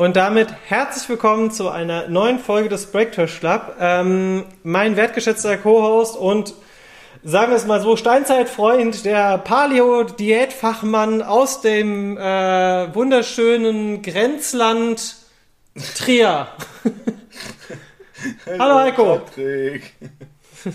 [0.00, 3.76] Und damit herzlich willkommen zu einer neuen Folge des Breakfast Club.
[3.78, 6.54] Ähm, mein wertgeschätzter Co-Host und
[7.22, 15.16] sagen wir es mal so, Steinzeitfreund, der Paleo-Diätfachmann aus dem äh, wunderschönen Grenzland
[15.98, 16.46] Trier.
[18.58, 19.18] Hallo Heiko.
[19.18, 19.92] Patrick.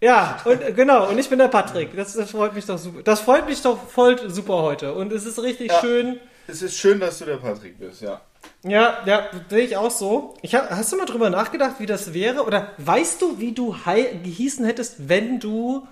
[0.00, 1.94] Ja, und genau, und ich bin der Patrick.
[1.94, 3.02] Das, das freut mich doch super.
[3.04, 4.94] Das freut mich doch voll super heute.
[4.94, 5.80] Und es ist richtig Ja.
[5.80, 6.18] schön.
[6.52, 8.20] Es ist schön, dass du der Patrick bist, ja.
[8.62, 10.34] Ja, ja, sehe ich auch so.
[10.42, 12.44] Ich hab, hast du mal drüber nachgedacht, wie das wäre?
[12.44, 13.74] Oder weißt du, wie du
[14.22, 15.88] gehießen hättest, wenn du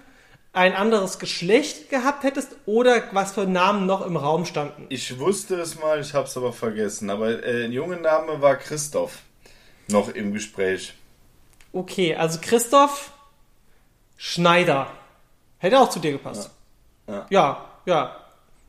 [0.53, 4.85] ein anderes Geschlecht gehabt hättest oder was für Namen noch im Raum standen?
[4.91, 7.09] Ich wusste es mal, ich habe es aber vergessen.
[7.09, 9.21] Aber äh, ein junger Name war Christoph.
[9.89, 10.93] Noch im Gespräch.
[11.73, 13.13] Okay, also Christoph
[14.19, 14.89] Schneider.
[15.57, 16.51] Hätte auch zu dir gepasst.
[17.09, 17.27] Ja.
[17.31, 18.20] Ja, ja.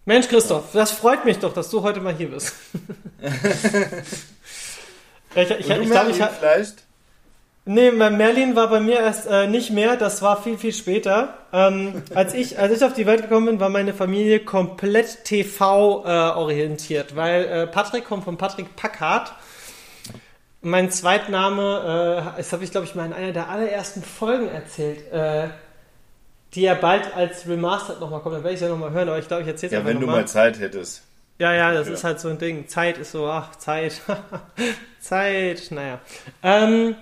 [0.05, 2.53] Mensch, Christoph, das freut mich doch, dass du heute mal hier bist.
[5.35, 6.83] ich ich, ich, ich glaube, ich, ha- vielleicht?
[7.65, 11.35] Nee, bei Merlin war bei mir erst äh, nicht mehr, das war viel, viel später.
[11.53, 17.15] Ähm, als, ich, als ich auf die Welt gekommen bin, war meine Familie komplett TV-orientiert,
[17.15, 19.31] weil äh, Patrick kommt von Patrick Packard.
[20.63, 25.11] Mein Zweitname, äh, das habe ich, glaube ich, mal in einer der allerersten Folgen erzählt,
[25.11, 25.49] äh,
[26.53, 28.35] die ja bald als Remastered nochmal kommt.
[28.35, 30.01] Da werde ich ja nochmal hören, aber ich glaube, ich erzähle es Ja, wenn du
[30.05, 30.21] nochmal.
[30.21, 31.03] mal Zeit hättest.
[31.39, 31.93] Ja, ja, das Ja.
[31.93, 32.67] ist halt so ein Ding.
[32.67, 34.01] Zeit ist so, ach, Zeit.
[34.99, 35.99] Zeit, naja.
[36.43, 36.95] Ähm,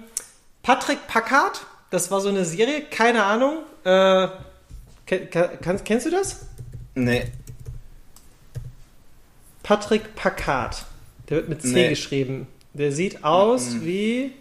[0.64, 3.58] Patrick Packard, das war so eine Serie, keine Ahnung.
[3.84, 4.28] Äh,
[5.06, 6.46] ke- ke- kannst, kennst du das?
[6.96, 7.26] Nee.
[9.64, 10.86] Patrick Packard.
[11.30, 11.90] Der wird mit C Nee.
[11.90, 12.48] geschrieben.
[12.74, 13.86] Der sieht aus Mhm.
[13.86, 14.34] wie.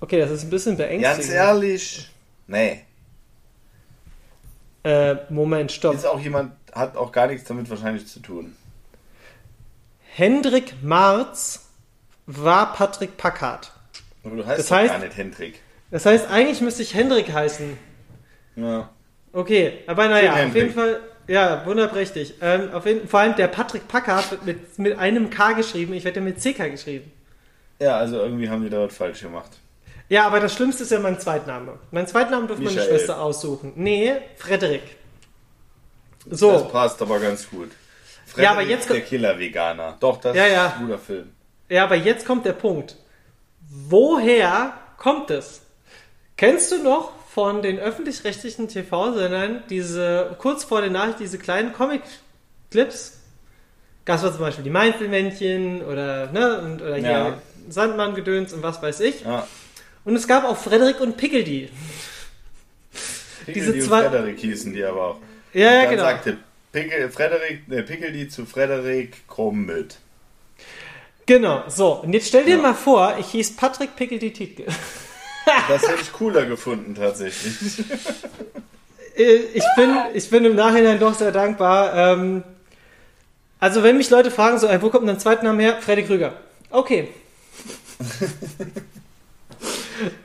[0.00, 1.16] Okay, das ist ein bisschen beängstigend.
[1.18, 2.10] Ganz ehrlich.
[2.46, 2.82] Nee.
[4.86, 5.94] Äh, Moment, stopp.
[5.96, 8.54] Ist auch jemand, hat auch gar nichts damit wahrscheinlich zu tun.
[10.14, 11.68] Hendrik Marz
[12.26, 13.72] war Patrick Packard.
[14.24, 15.60] Aber du heißt Das doch heißt- gar nicht Hendrik.
[15.90, 17.76] Das heißt, eigentlich müsste ich Hendrik heißen.
[18.56, 18.90] Ja.
[19.32, 20.70] Okay, aber naja, auf jeden.
[20.72, 22.34] Fall, ja, wunderprächtig.
[22.40, 26.04] Ähm, auf jeden, vor allem der Patrick Packard wird mit, mit einem K geschrieben, ich
[26.04, 27.10] werde mit CK geschrieben.
[27.80, 29.50] ja, also irgendwie haben die da was falsch gemacht.
[30.08, 31.78] Ja, aber das Schlimmste ist ja mein Zweitname.
[31.90, 32.80] Mein Zweitnamen durfte meine.
[32.80, 33.72] Schwester aussuchen.
[33.76, 34.82] Nee, Frederik.
[36.26, 37.70] Das So, passt aber ganz gut.
[38.36, 39.96] Ja, aber Frederik, jetzt- der Killer-Veganer.
[40.00, 40.74] Doch, das Ja, ist ja.
[40.78, 41.32] ein guter Film.
[41.68, 42.96] ja, aber jetzt kommt der Punkt.
[43.68, 45.62] Woher kommt es?
[46.36, 53.18] Kennst du noch von den öffentlich-rechtlichen TV-Sendern diese, kurz vor der Nachricht, diese kleinen Comic-Clips?
[54.04, 57.38] Gab es zum Beispiel die Meinzelmännchen oder, ne, und, oder hier Ja.
[57.68, 59.22] Sandmann-Gedöns und was weiß ich.
[59.22, 59.46] Ja.
[60.06, 61.68] Und es gab auch Frederik und Pickledy.
[63.46, 65.18] Diese und zwei- Frederik hießen die aber auch.
[65.52, 66.04] Ja, ja, genau.
[66.04, 66.38] sagte
[66.72, 69.96] Pickel, Frederik, äh, Pickledy zu Frederik, komm mit.
[71.26, 71.94] Genau, so.
[72.02, 72.62] Und jetzt stell dir Ja.
[72.62, 74.64] mal vor, ich hieß Patrick Pickledy Tietke.
[75.68, 77.54] Das hätte ich cooler gefunden, tatsächlich.
[79.16, 81.94] Äh, ich bin, ich bin im Nachhinein doch sehr dankbar.
[81.94, 82.42] Ähm,
[83.58, 85.78] also wenn mich Leute fragen, so, wo kommt denn dein zweiter Name her?
[85.80, 86.34] Freddy Krüger.
[86.68, 87.08] Okay.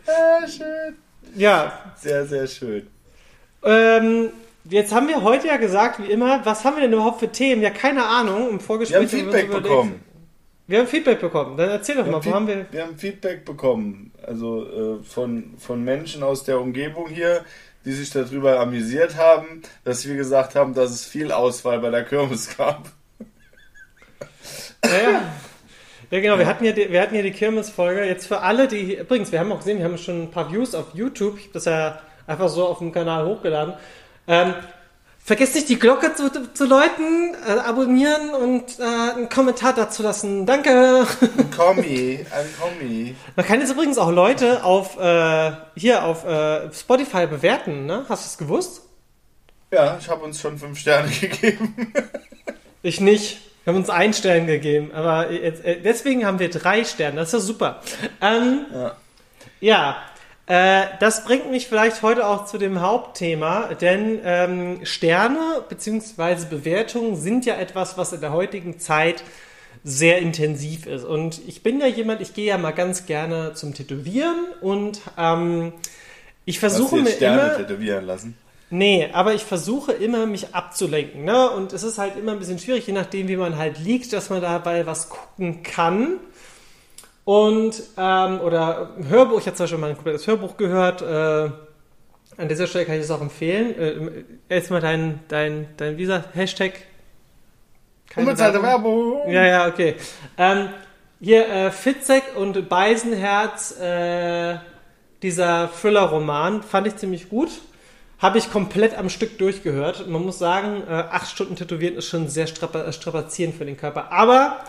[0.07, 0.95] Ah, schön.
[1.35, 1.93] Ja.
[1.97, 2.87] Sehr, sehr schön.
[3.63, 4.29] Ähm,
[4.65, 7.61] jetzt haben wir heute ja gesagt, wie immer, was haben wir denn überhaupt für Themen?
[7.61, 8.49] Ja, keine Ahnung.
[8.49, 9.63] Im Wir Vorgespräch haben haben wir uns Feedback überlegt.
[9.69, 10.03] bekommen.
[10.67, 11.57] Wir haben Feedback bekommen.
[11.57, 12.65] Dann erzähl doch Wir mal, haben, wo haben wir.
[12.71, 14.11] Wir haben Feedback bekommen.
[14.25, 17.43] Also äh, von, von Menschen aus der Umgebung hier,
[17.83, 22.03] die sich darüber amüsiert haben, dass wir gesagt haben, dass es viel Auswahl bei der
[22.05, 22.89] Kirmes gab.
[24.85, 25.23] Ja,
[26.11, 26.19] ja.
[26.19, 28.05] Genau, wir hatten ja die, wir hatten ja die Kirmes-Folge.
[28.05, 28.97] Jetzt für alle, die.
[28.97, 31.37] Übrigens, wir haben auch gesehen, wir haben schon ein paar Views auf YouTube.
[31.37, 33.73] Ich habe das ja einfach so auf dem Kanal hochgeladen.
[34.27, 34.53] Ähm,
[35.19, 40.45] vergesst nicht, die Glocke zu, zu läuten, äh, abonnieren und äh, einen Kommentar dazu lassen.
[40.45, 41.05] Danke!
[41.37, 43.15] Ein Kommi, ein Kommi.
[43.35, 48.05] Man kann jetzt übrigens auch Leute auf äh, hier auf äh, Spotify bewerten, ne?
[48.09, 48.83] Hast du es gewusst?
[49.71, 51.93] Ja, ich habe uns schon fünf Sterne gegeben.
[52.83, 53.50] Ich nicht.
[53.63, 57.17] Wir haben uns einen Stern gegeben, aber jetzt, äh, deswegen haben wir drei Sterne.
[57.17, 57.81] Das ist ja super.
[58.21, 58.97] Ähm, Ja.
[59.59, 59.97] Ja,
[60.47, 66.45] äh, das bringt mich vielleicht heute auch zu dem Hauptthema, denn ähm, Sterne bzw.
[66.49, 69.23] Bewertungen sind ja etwas, was in der heutigen Zeit
[69.83, 71.05] sehr intensiv ist.
[71.05, 75.73] Und ich bin ja jemand, ich gehe ja mal ganz gerne zum Tätowieren und ähm,
[76.45, 77.57] ich versuche mir Sterne immer...
[77.57, 78.35] tätowieren lassen?
[78.73, 81.25] Nee, aber ich versuche immer, mich abzulenken.
[81.25, 81.49] Ne?
[81.51, 84.29] Und es ist halt immer ein bisschen schwierig, je nachdem, wie man halt liegt, dass
[84.29, 86.19] man dabei was gucken kann.
[87.25, 91.01] Und, ähm, oder Hörbuch, ich habe zum Beispiel mal ein komplettes Hörbuch gehört.
[91.01, 91.51] Äh,
[92.37, 93.77] an dieser Stelle kann ich es auch empfehlen.
[93.77, 96.73] Äh, jetzt mal dein, dein, dein, wie gesagt, Hashtag
[98.09, 99.29] Keine Unbezahlte Werbung.
[99.29, 99.95] Ja, ja, okay.
[100.37, 100.69] Ähm,
[101.19, 104.55] hier, äh, Fitzek und Beisenherz, äh,
[105.21, 107.49] dieser Thriller-Roman, fand ich ziemlich gut.
[108.21, 110.07] Habe ich komplett am Stück durchgehört.
[110.07, 113.77] Man muss sagen, äh, acht Stunden tätowieren ist schon sehr strapa äh, strapazierend für den
[113.77, 114.11] Körper.
[114.11, 114.59] Aber,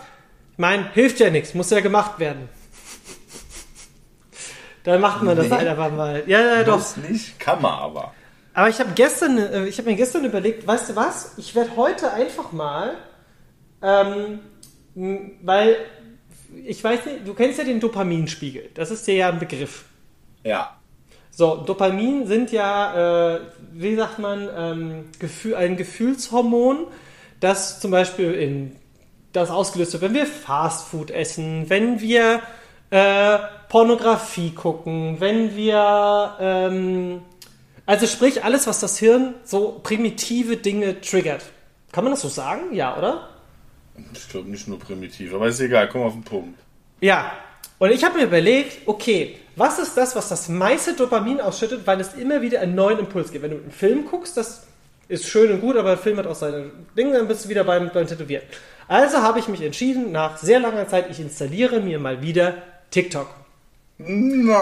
[0.53, 2.49] ich meine, hilft ja nichts, muss ja gemacht werden.
[4.83, 5.55] Dann macht man das Nee.
[5.55, 6.23] halt einfach mal.
[6.25, 6.77] Ja, ja, doch.
[6.77, 8.13] Muss nicht, kann man aber.
[8.55, 11.33] Aber ich habe gestern, äh, ich habe mir gestern überlegt, weißt du was?
[11.37, 12.95] Ich werde heute einfach mal,
[13.81, 14.39] ähm,
[15.43, 15.77] weil
[16.65, 18.71] ich weiß nicht, du kennst ja den Dopaminspiegel.
[18.73, 19.85] Das ist dir ja ein Begriff.
[20.43, 20.75] Ja.
[21.35, 23.39] So, Dopamin sind ja, äh,
[23.73, 26.85] wie sagt man, ähm, Gefühl, ein Gefühlshormon,
[27.39, 28.75] das zum Beispiel in
[29.31, 32.41] das ausgelöst wird, wenn wir Fastfood essen, wenn wir
[32.91, 37.23] äh, Pornografie gucken, wenn wir, ähm,
[37.87, 41.43] also sprich alles, was das Hirn so primitive Dinge triggert.
[41.91, 42.75] Kann man das so sagen?
[42.75, 43.29] Ja, oder?
[44.13, 46.59] Ich glaube nicht nur primitiv, aber ist egal, komm auf den Punkt.
[47.01, 47.31] Ja.
[47.79, 51.99] Und ich habe mir überlegt, okay, was ist das, was das meiste Dopamin ausschüttet, weil
[51.99, 53.43] es immer wieder einen neuen Impuls gibt.
[53.43, 54.63] Wenn du einen Film guckst, das
[55.07, 57.63] ist schön und gut, aber der Film hat auch seine Dinge, dann bist du wieder
[57.63, 58.43] beim, beim Tätowieren.
[58.87, 62.55] Also habe ich mich entschieden, nach sehr langer Zeit, ich installiere mir mal wieder
[62.91, 63.27] TikTok.
[63.97, 64.55] Nein!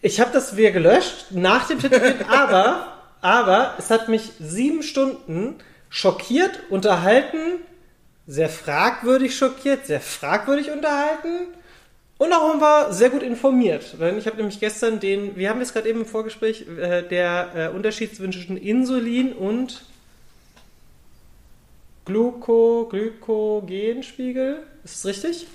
[0.00, 5.56] Ich habe das wieder gelöscht nach dem Tätowieren, aber, aber es hat mich sieben Stunden
[5.88, 7.60] schockiert, unterhalten,
[8.26, 11.48] sehr fragwürdig schockiert, sehr fragwürdig unterhalten
[12.18, 13.96] und auch war sehr gut informiert.
[14.00, 17.50] Denn ich habe nämlich gestern den, wir haben jetzt gerade eben im Vorgespräch, äh, der
[17.54, 19.84] äh, Unterschied zwischen Insulin und
[22.04, 24.58] Gluco, Glykogenspiegel.
[24.84, 25.46] Ist das richtig?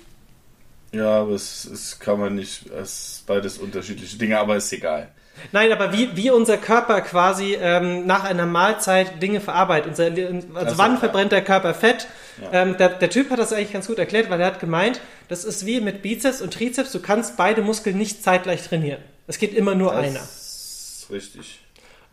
[0.92, 5.08] Ja, aber es, es kann man nicht, es ist beides unterschiedliche Dinge, aber ist egal.
[5.52, 9.90] Nein, aber wie, wie unser Körper quasi ähm, nach einer Mahlzeit Dinge verarbeitet.
[9.90, 12.08] Unser, also Also, wann verbrennt der Körper Fett?
[12.40, 12.62] Ja.
[12.62, 15.44] Ähm, der, der Typ hat das eigentlich ganz gut erklärt, weil er hat gemeint, das
[15.44, 19.00] ist wie mit Bizeps und Trizeps, du kannst beide Muskeln nicht zeitgleich trainieren.
[19.26, 20.18] Es geht immer nur einer.
[20.20, 21.60] Das ist richtig.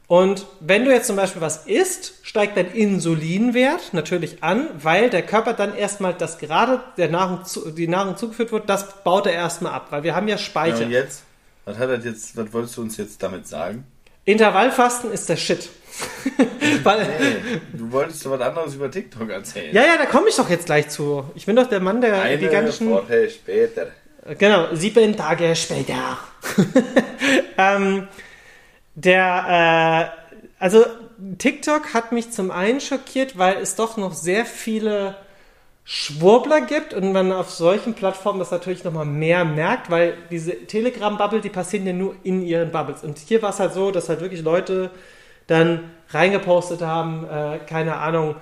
[0.07, 5.21] Und wenn du jetzt zum Beispiel was isst, steigt dein Insulinwert natürlich an, weil der
[5.21, 9.33] Körper dann erstmal das gerade der Nahrung zu, die Nahrung zugeführt wird, das baut er
[9.33, 10.85] erstmal ab, weil wir haben ja Ja, Speicher.
[10.85, 11.23] und jetzt?
[11.65, 13.85] Was hat er jetzt, was wolltest du uns jetzt damit sagen?
[14.23, 15.69] Intervallfasten ist der Shit.
[16.83, 17.35] weil, Hey,
[17.73, 19.73] du wolltest doch was anderes über TikTok erzählen.
[19.73, 21.23] Ja, ja, da komme ich doch jetzt gleich zu.
[21.35, 22.89] Ich bin doch der Mann, der Eine die ganzen.
[22.89, 23.87] Woche später.
[24.37, 26.17] Genau, sieben Tage später.
[27.57, 28.07] ähm,
[28.95, 30.85] der, äh, also
[31.37, 35.15] TikTok hat mich zum einen schockiert, weil es doch noch sehr viele
[35.89, 41.39] Schwurbler gibt und man auf solchen Plattformen das natürlich nochmal mehr merkt, weil diese Telegram-Bubble,
[41.39, 43.05] die passieren ja nur in ihren Bubbles.
[43.05, 44.91] Und hier war es halt so, dass halt wirklich Leute
[45.47, 48.35] dann reingepostet haben, äh, keine Ahnung,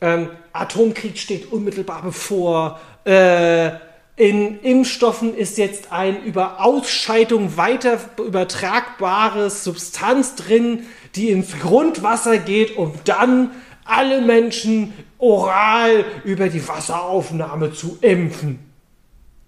[0.00, 3.70] ähm, Atomkrieg steht unmittelbar bevor, äh,
[4.18, 12.76] in Impfstoffen ist jetzt ein über Ausscheidung weiter übertragbares Substanz drin, die ins Grundwasser geht,
[12.76, 13.52] um dann
[13.84, 18.58] alle Menschen oral über die Wasseraufnahme zu impfen.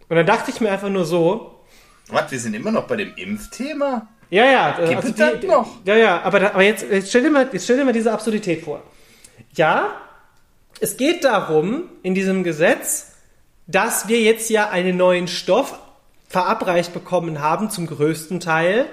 [0.08, 1.64] Und dann dachte ich mir einfach nur so,
[2.08, 4.08] Was, wir sind immer noch bei dem Impfthema?
[4.30, 4.78] Ja, ja.
[4.78, 5.68] äh, Gibt es das noch?
[5.84, 8.12] Ja, ja, aber, da, aber jetzt, jetzt, stell dir mal, jetzt stell dir mal diese
[8.12, 8.82] Absurdität vor.
[9.54, 9.94] Ja,
[10.80, 13.12] es geht darum, in diesem Gesetz,
[13.66, 15.78] dass wir jetzt ja einen neuen Stoff
[16.28, 18.86] verabreicht bekommen haben, zum größten Teil,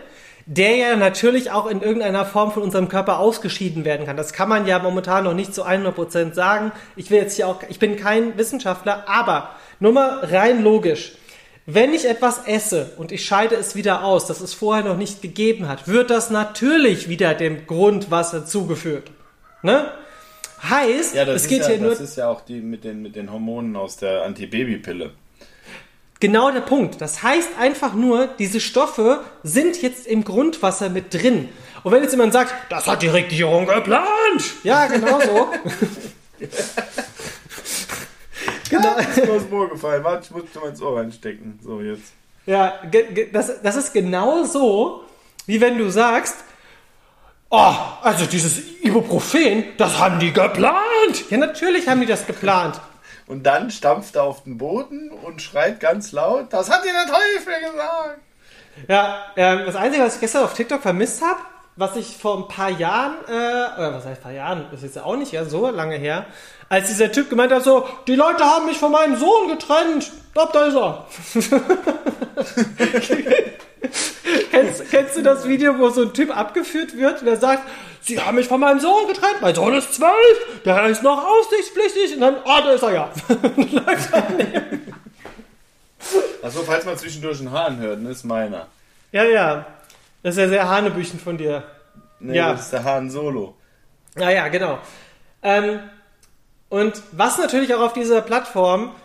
[0.48, 4.17] der ja natürlich auch in irgendeiner Form von unserem Körper ausgeschieden werden kann.
[4.17, 6.72] Das kann man ja momentan noch nicht zu 100% sagen.
[6.96, 11.13] Ich will jetzt hier auch, ich bin kein Wissenschaftler, aber nur mal rein logisch.
[11.69, 15.21] Wenn ich etwas esse und ich scheide es wieder aus, das es vorher noch nicht
[15.21, 19.12] gegeben hat, wird das natürlich wieder dem Grundwasser zugeführt.
[19.63, 19.91] Ne?
[20.63, 23.17] Heißt, Ja, es geht ja, hier nur das ist ja auch die mit den, mit
[23.17, 25.12] den Hormonen aus der Antibabypille.
[26.21, 27.01] Genau der Punkt.
[27.01, 31.50] Das heißt einfach nur, diese Stoffe sind jetzt im Grundwasser mit drin.
[31.83, 34.05] Und wenn jetzt jemand sagt, das hat die Regierung geplant.
[34.63, 35.51] Ja, genau so.
[38.69, 38.95] genau.
[38.95, 40.03] Das ist mir aus dem Ohr gefallen.
[40.03, 41.59] Warte, ich muss mal ins Ohr reinstecken.
[41.63, 42.13] So, jetzt.
[42.45, 42.79] Ja,
[43.33, 45.03] das, das ist genau so,
[45.45, 46.36] wie wenn du sagst,
[47.50, 51.29] oh, also dieses Ibuprofen, das haben die geplant.
[51.29, 52.79] Ja, natürlich haben die das geplant.
[53.27, 57.07] Und dann stampft er auf den Boden und schreit ganz laut, das hat dir der
[57.07, 58.19] Teufel gesagt.
[58.88, 61.41] Ja, ähm, das Einzige, was ich gestern auf TikTok vermisst habe,
[61.75, 63.31] was ich vor ein paar Jahren, äh,
[63.77, 66.25] oder was heißt paar Jahren, das ist jetzt ja auch nicht ja, so lange her,
[66.69, 70.12] als dieser Typ gemeint hat, so, die Leute haben mich von meinem Sohn getrennt.
[70.31, 71.07] Stopp, da ist er.
[74.51, 77.63] kennst, kennst du das Video, wo so ein Typ abgeführt wird und er sagt,
[78.01, 82.15] Sie haben mich von meinem Sohn getrennt, mein Sohn ist zwölf, der ist noch aussichtspflichtig
[82.15, 83.09] und dann, ah, da ist er ja.
[83.57, 84.13] Läuft.
[86.41, 88.67] Achso, falls man zwischendurch einen Hahn hört, ne, ist meiner.
[89.12, 89.65] ja, ja.
[90.24, 91.63] Das ist ja sehr Hanebüchen von dir.
[92.19, 92.51] Nee, Ja.
[92.53, 93.55] das ist der Hahn Solo.
[94.17, 94.79] Ja, ja, genau.
[95.43, 95.79] Ähm,
[96.69, 98.95] und was natürlich auch auf dieser Plattform,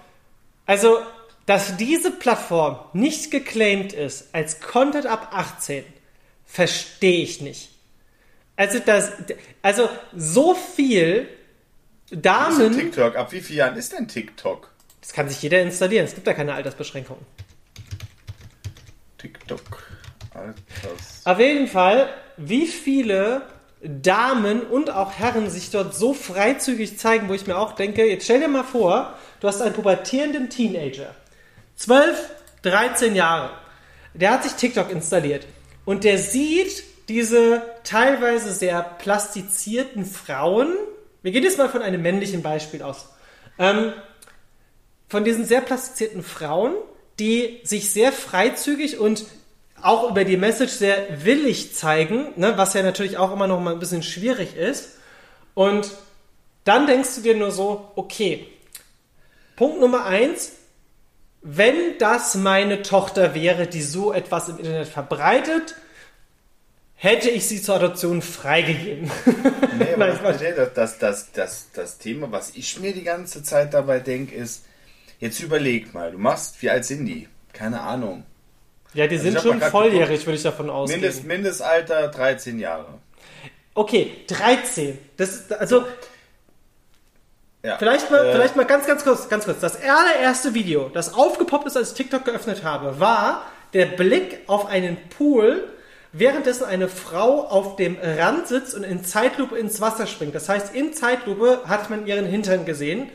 [0.67, 0.99] also,
[1.47, 5.85] dass diese Plattform nicht geclaimed ist als Content ab 18,
[6.45, 7.71] verstehe ich nicht.
[8.57, 9.13] Also, das,
[9.63, 11.29] also, so viel
[12.11, 13.17] Was ist Damen, TikTok?
[13.17, 14.73] Ab wie vielen Jahren ist denn TikTok?
[15.03, 17.25] das kann sich jeder installieren, es gibt da keine Altersbeschränkungen.
[19.19, 19.83] TikTok.
[20.33, 21.23] Alters.
[21.25, 23.43] Auf jeden Fall, wie viele
[23.85, 28.25] Damen und auch Herren sich dort so freizügig zeigen, wo ich mir auch denke, jetzt
[28.25, 31.15] stell dir mal vor, du hast einen pubertierenden Teenager,
[31.77, 32.31] 12,
[32.63, 33.51] 13 Jahre,
[34.15, 35.47] der hat sich TikTok installiert.
[35.85, 40.73] Und der sieht diese teilweise sehr plastizierten Frauen,
[41.23, 43.09] wir gehen jetzt mal von einem männlichen Beispiel aus,
[43.59, 43.93] ähm,
[45.09, 46.75] von diesen sehr plastizierten Frauen,
[47.19, 49.25] die sich sehr freizügig und
[49.83, 53.73] auch über die Message sehr willig zeigen, ne, was ja natürlich auch immer noch mal
[53.73, 54.97] ein bisschen schwierig ist.
[55.55, 55.91] Und
[56.65, 58.47] dann denkst du dir nur so, okay,
[59.57, 60.53] Punkt Nummer eins,
[61.43, 65.75] wenn das meine Tochter wäre, die so etwas im Internet verbreitet,
[66.95, 69.11] hätte ich sie zur Adoption freigegeben.
[69.77, 73.99] Nee, aber das, das, das, das, das Thema, was ich mir die ganze Zeit dabei
[73.99, 74.65] denke, ist,
[75.19, 77.29] jetzt überleg mal, du machst, wie alt sind die?
[77.53, 78.25] Keine Ahnung.
[78.95, 81.01] Ja, die ich sind schon volljährig, würde ich davon ausgehen.
[81.01, 82.87] Mindest, Mindestalter 13 Jahre.
[83.75, 84.99] Okay, 13.
[85.17, 85.85] Das ist, also,
[87.63, 87.79] Ja.
[87.79, 89.61] vielleicht mal, Äh, vielleicht mal ganz, ganz kurz, ganz kurz.
[89.61, 94.67] Das allererste Video, das aufgepoppt ist, als ich TikTok geöffnet habe, war der Blick auf
[94.67, 95.69] einen Pool,
[96.13, 100.35] währenddessen eine Frau auf dem Rand sitzt und in Zeitlupe ins Wasser springt.
[100.35, 103.09] Das heißt, in Zeitlupe hat man ihren Hintern gesehen,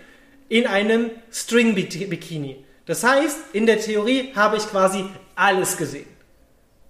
[0.49, 2.63] in einem String-Bikini.
[2.85, 5.05] Das heißt, in der Theorie habe ich quasi
[5.37, 6.07] alles gesehen.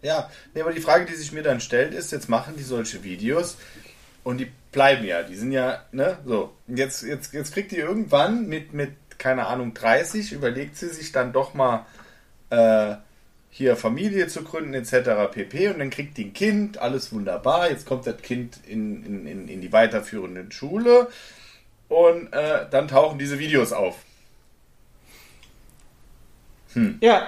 [0.02, 3.04] Ja, nee, aber die Frage, die sich mir dann stellt, ist, jetzt machen die solche
[3.04, 3.58] Videos
[4.24, 6.54] und die bleiben ja, die sind ja, ne, so.
[6.68, 11.34] Jetzt, jetzt, jetzt kriegt die irgendwann mit, mit, keine Ahnung, 30, überlegt sie sich dann
[11.34, 11.86] doch mal,
[12.50, 12.96] äh,
[13.50, 15.32] hier Familie zu gründen, etc.
[15.32, 15.70] pp.
[15.70, 17.72] Und dann kriegt die ein Kind, alles wunderbar.
[17.72, 21.08] Jetzt kommt das Kind in, in, in, in die weiterführende Schule
[21.90, 23.96] und äh, dann tauchen diese Videos auf.
[27.02, 27.28] Ja,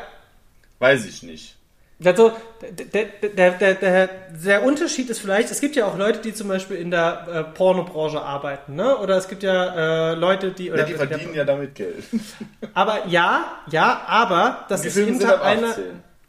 [0.79, 1.55] Weiß ich nicht.
[2.03, 2.31] Also,
[2.61, 6.47] der, der, der, der, der Unterschied ist vielleicht, es gibt ja auch Leute, die zum
[6.47, 8.97] Beispiel in der äh, Pornobranche arbeiten, ne?
[8.99, 10.71] Oder es gibt ja äh, Leute, die.
[10.71, 12.05] Oder Ja, die verdienen ja damit Geld.
[12.73, 15.71] Aber ja, ja, aber das Die ist Filme hinter einer.
[15.71, 15.83] 18.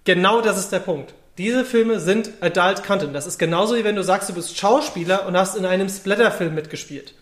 [0.04, 1.14] Genau das ist der Punkt.
[1.38, 3.14] Diese Filme sind Adult Content.
[3.14, 6.52] Das ist genauso wie wenn du sagst, du bist Schauspieler und hast in einem Splatterfilm
[6.54, 7.14] mitgespielt.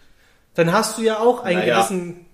[0.54, 1.76] Dann hast du ja auch einen Naja.
[1.76, 2.24] gewissen.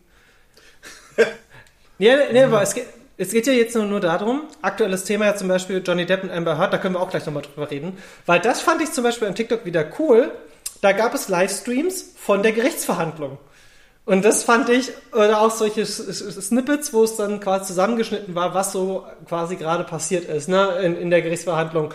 [1.99, 2.87] ja, nee, aber es geht,
[3.17, 6.31] es geht ja jetzt nur, nur darum, aktuelles Thema ja zum Beispiel Johnny Depp und
[6.31, 9.05] Amber Heard, da können wir auch gleich nochmal drüber reden, weil das fand ich zum
[9.05, 10.33] Beispiel am TikTok wieder cool.
[10.81, 13.39] Da gab es Livestreams von der Gerichtsverhandlung.
[14.05, 18.73] Und das fand ich, oder auch solche Snippets, wo es dann quasi zusammengeschnitten war, was
[18.73, 21.95] so quasi gerade passiert ist, ne, in, in der Gerichtsverhandlung.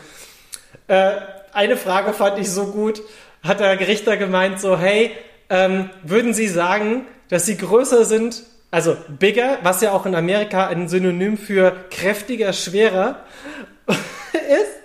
[0.88, 1.12] Äh,
[1.54, 3.04] eine Frage fand ich so gut,
[3.44, 5.12] hat der Gerichter gemeint, so, hey,
[5.50, 10.68] ähm, würden Sie sagen, dass Sie größer sind, also bigger, was ja auch in Amerika
[10.68, 13.26] ein Synonym für kräftiger, schwerer
[13.88, 14.80] ist?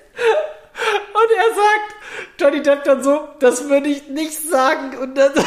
[1.13, 1.95] Und er sagt,
[2.41, 4.97] Johnny Depp dann so, das würde ich nicht sagen.
[4.99, 5.45] Und dann, dann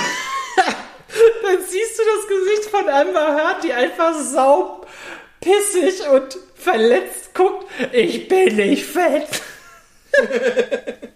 [1.67, 4.86] siehst du das Gesicht von Amber Heard, die einfach sau
[5.41, 7.67] pissig und verletzt guckt.
[7.91, 9.27] Ich bin nicht fett.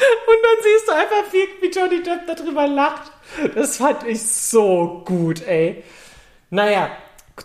[0.00, 3.12] Und dann siehst du einfach, wie, wie Johnny Depp darüber lacht.
[3.54, 5.82] Das fand ich so gut, ey.
[6.50, 6.90] Naja,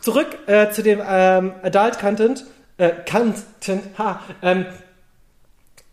[0.02, 2.46] zurück äh, zu dem ähm, Adult Content.
[2.78, 4.22] Äh, Content, ha.
[4.42, 4.66] Ähm,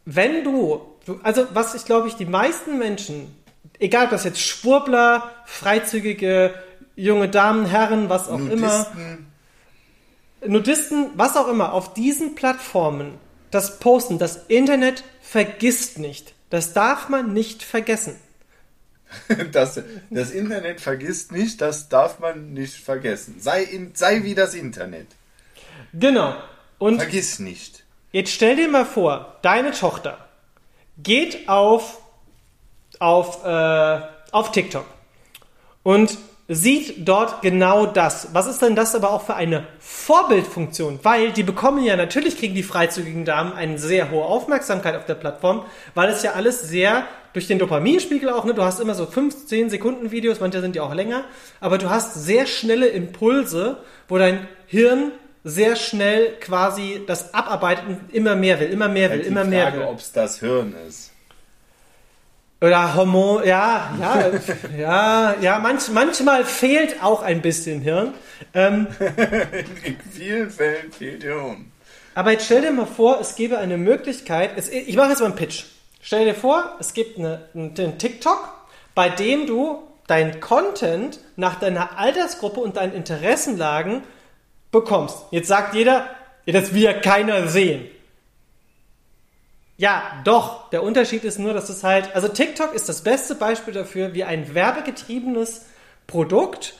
[0.05, 3.37] wenn du, du, also was ich glaube ich, die meisten Menschen,
[3.79, 6.55] egal ob das jetzt Schwurbler, freizügige
[6.97, 9.27] junge Damen, Herren, was auch immer, Nudisten.
[10.45, 13.19] Nudisten, was auch immer, auf diesen Plattformen
[13.53, 16.35] das posten, das Internet vergisst nicht.
[16.51, 18.17] Das darf man nicht vergessen.
[19.53, 23.37] Das, das Internet vergisst nicht, das darf man nicht vergessen.
[23.39, 25.07] Sei, in, sei wie das Internet.
[25.93, 26.35] Genau.
[26.79, 27.85] Und Vergiss nicht.
[28.13, 30.29] jetzt stell dir mal vor, deine Tochter
[31.03, 32.01] geht auf,
[32.99, 34.01] auf, äh,
[34.33, 34.87] auf TikTok
[35.83, 38.29] und sieht dort genau das.
[38.33, 41.01] Was ist denn das aber auch für eine Vorbildfunktion?
[41.03, 45.15] Weil die bekommen ja, natürlich kriegen die freizügigen Damen eine sehr hohe Aufmerksamkeit auf der
[45.15, 45.65] Plattform,
[45.95, 49.71] weil es ja alles sehr durch den Dopaminspiegel auch, ne, du hast immer so 15
[49.71, 51.25] Sekunden Videos, manche sind ja auch länger,
[51.61, 55.13] aber du hast sehr schnelle Impulse, wo dein Hirn
[55.45, 59.51] sehr schnell quasi das abarbeitet und immer mehr will, immer mehr will, Halt immer die
[59.51, 59.87] mehr Frage, will.
[59.87, 61.11] ob es das Hirn ist.
[62.61, 64.31] Oder Hormon, ja, ja,
[64.79, 68.15] ja, ja, manch, manchmal fehlt auch ein bisschen Hirn.
[68.55, 68.87] Ähm,
[69.85, 71.73] In vielen Fällen fehlt Hirn.
[72.15, 75.27] aber jetzt stell dir mal vor, es gäbe eine Möglichkeit, es, ich mache jetzt mal
[75.27, 75.65] einen Pitch.
[76.05, 78.53] Stell dir vor, es gibt eine, einen TikTok,
[78.95, 84.03] bei dem du dein Content nach deiner Altersgruppe und deinen Interessenlagen
[84.73, 85.17] bekommst.
[85.31, 86.11] Jetzt sagt jeder,
[86.45, 87.89] das will ja keiner sehen.
[89.77, 90.71] Ja, doch.
[90.71, 94.25] Der Unterschied ist nur, dass es halt, also TikTok ist das beste Beispiel dafür, wie
[94.25, 95.67] ein werbegetriebenes
[96.09, 96.75] Produkt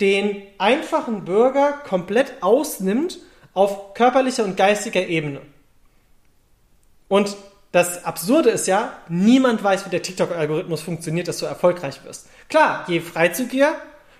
[0.00, 3.18] den einfachen Bürger komplett ausnimmt
[3.54, 5.42] auf körperlicher und geistiger Ebene.
[7.08, 7.36] Und
[7.72, 12.28] das Absurde ist ja, niemand weiß, wie der TikTok-Algorithmus funktioniert, dass du erfolgreich wirst.
[12.48, 13.72] Klar, je freizügiger,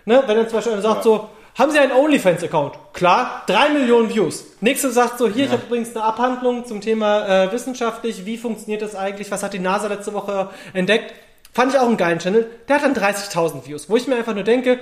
[0.06, 2.78] ne, wenn dann zum Beispiel einer sagt so, haben Sie einen OnlyFans-Account?
[2.94, 4.44] Klar, drei Millionen Views.
[4.62, 8.80] Nächste sagt so, hier, ich habe übrigens eine Abhandlung zum Thema äh, wissenschaftlich, wie funktioniert
[8.80, 11.12] das eigentlich, was hat die NASA letzte Woche entdeckt.
[11.52, 12.50] Fand ich auch einen geilen Channel.
[12.68, 14.80] Der hat dann 30.000 Views, wo ich mir einfach nur denke,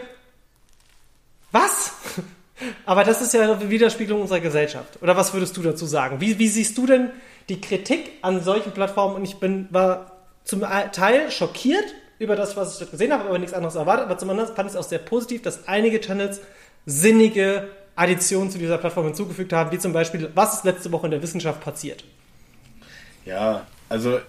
[1.50, 1.92] was?
[2.86, 5.02] Aber das ist ja eine Widerspiegelung unserer Gesellschaft.
[5.02, 6.20] Oder was würdest du dazu sagen?
[6.20, 7.10] Wie, wie siehst du denn
[7.48, 9.16] die Kritik an solchen Plattformen?
[9.16, 10.12] Und ich bin, war
[10.44, 11.84] zum Teil schockiert
[12.18, 14.06] über das, was ich dort gesehen habe, aber nichts anderes erwartet.
[14.06, 16.40] Aber zum anderen fand ich es auch sehr positiv, dass einige Channels
[16.86, 21.10] sinnige Additionen zu dieser Plattform hinzugefügt haben, wie zum Beispiel, was ist letzte Woche in
[21.12, 22.04] der Wissenschaft passiert?
[23.24, 24.20] Ja, also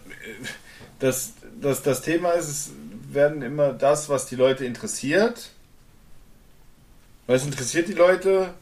[0.99, 2.71] das, das, das Thema ist, es
[3.11, 5.49] werden immer das, was die Leute interessiert.
[7.27, 8.53] Was interessiert die Leute?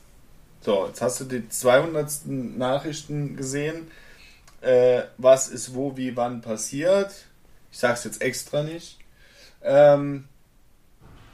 [0.61, 2.25] So, jetzt hast du die 200.
[2.25, 3.87] Nachrichten gesehen.
[4.61, 7.11] Äh, was ist wo, wie, wann passiert?
[7.71, 8.99] Ich sag's jetzt extra nicht.
[9.63, 10.25] Ähm,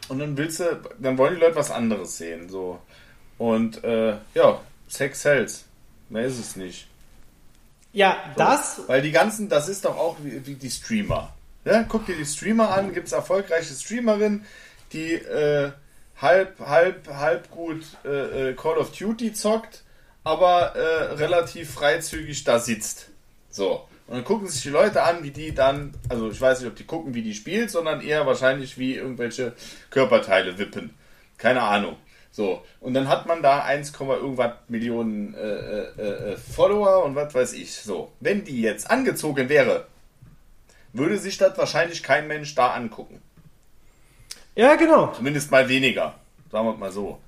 [0.08, 2.50] und dann willst du, dann wollen die Leute was anderes sehen.
[2.50, 2.80] So.
[3.38, 5.66] Und äh, ja, Sex sells.
[6.10, 6.88] Mehr ist es nicht.
[7.94, 8.82] Ja, das.
[8.88, 11.34] Weil die ganzen, das ist doch auch wie, wie die Streamer.
[11.64, 14.46] Ja, guck dir die Streamer an, gibt es erfolgreiche Streamerinnen,
[14.94, 15.72] die äh,
[16.22, 19.84] halb, halb, halb gut äh, äh, Call of Duty zockt,
[20.24, 23.10] aber äh, relativ freizügig da sitzt.
[23.56, 23.88] So.
[24.08, 26.76] Und dann gucken sich die Leute an, wie die dann, also ich weiß nicht, ob
[26.76, 29.54] die gucken, wie die spielt, sondern eher wahrscheinlich wie irgendwelche
[29.90, 30.94] Körperteile wippen.
[31.38, 31.96] Keine Ahnung.
[32.32, 37.34] So, und dann hat man da 1, irgendwas Millionen äh, äh, äh, Follower und was
[37.34, 37.74] weiß ich.
[37.76, 39.88] So, wenn die jetzt angezogen wäre,
[40.92, 43.22] würde sich das wahrscheinlich kein Mensch da angucken.
[44.56, 45.14] Ja, genau.
[45.14, 46.16] Zumindest mal weniger.
[46.52, 47.20] Sagen wir mal so.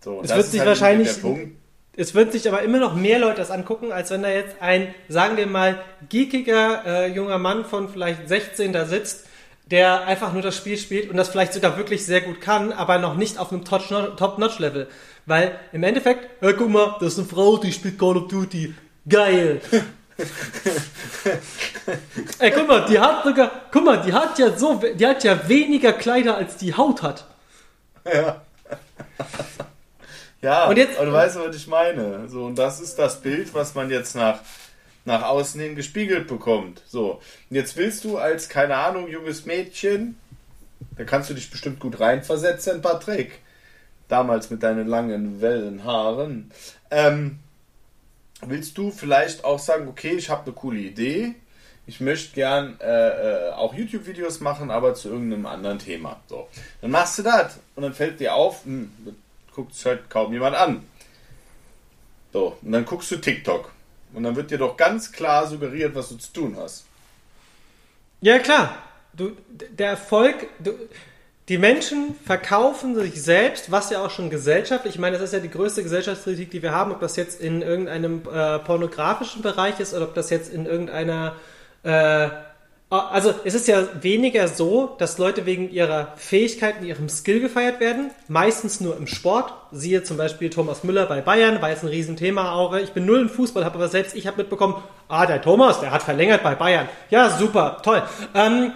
[0.00, 1.63] So, Es das wird sich halt wahrscheinlich-.
[1.96, 4.92] Es wird sich aber immer noch mehr Leute das angucken, als wenn da jetzt ein,
[5.08, 5.78] sagen wir mal,
[6.08, 9.26] geekiger äh, junger Mann von vielleicht 16 da sitzt,
[9.70, 12.98] der einfach nur das Spiel spielt und das vielleicht sogar wirklich sehr gut kann, aber
[12.98, 14.88] noch nicht auf einem Top- Top-Notch-Level.
[15.26, 18.74] Weil im Endeffekt, hey, guck mal, das ist eine Frau, die spielt Call of Duty.
[19.08, 19.60] Geil.
[22.38, 25.48] Ey, guck mal, die hat sogar, guck mal, die hat ja so, die hat ja
[25.48, 27.24] weniger Kleider als die Haut hat.
[28.12, 28.42] Ja.
[30.44, 32.28] Ja, Und jetzt- aber du weißt, was ich meine.
[32.28, 34.40] So, und das ist das Bild, was man jetzt nach,
[35.04, 36.82] nach außen hin gespiegelt bekommt.
[36.86, 40.16] So, und jetzt willst du als, keine Ahnung, junges Mädchen,
[40.96, 43.40] da kannst du dich bestimmt gut reinversetzen, Patrick.
[44.08, 46.50] Damals mit deinen langen Wellenhaaren.
[46.90, 47.38] Ähm,
[48.42, 51.34] willst du vielleicht auch sagen, okay, ich habe eine coole Idee.
[51.86, 56.20] Ich möchte gern äh, äh, auch YouTube-Videos machen, aber zu irgendeinem anderen Thema.
[56.28, 56.48] So,
[56.80, 59.14] dann machst du das und dann fällt dir auf, hm, das
[59.54, 60.84] guckt sich halt kaum jemand an.
[62.32, 63.70] So, und dann guckst du TikTok
[64.12, 66.84] und dann wird dir doch ganz klar suggeriert, was du zu tun hast.
[68.20, 68.76] Ja, klar.
[69.12, 70.72] Du, der Erfolg, du,
[71.48, 75.40] die Menschen verkaufen sich selbst, was ja auch schon gesellschaftlich, ich meine, das ist ja
[75.40, 79.94] die größte Gesellschaftskritik, die wir haben, ob das jetzt in irgendeinem äh, pornografischen Bereich ist
[79.94, 81.36] oder ob das jetzt in irgendeiner
[81.84, 82.28] äh,
[82.90, 88.10] also es ist ja weniger so, dass Leute wegen ihrer Fähigkeiten, ihrem Skill gefeiert werden.
[88.28, 89.52] Meistens nur im Sport.
[89.72, 92.74] Siehe zum Beispiel Thomas Müller bei Bayern, war jetzt ein Riesenthema auch.
[92.76, 94.76] Ich bin null im Fußball, habe aber selbst ich habe mitbekommen,
[95.08, 96.88] ah, der Thomas, der hat verlängert bei Bayern.
[97.10, 98.02] Ja, super, toll.
[98.34, 98.72] Ähm,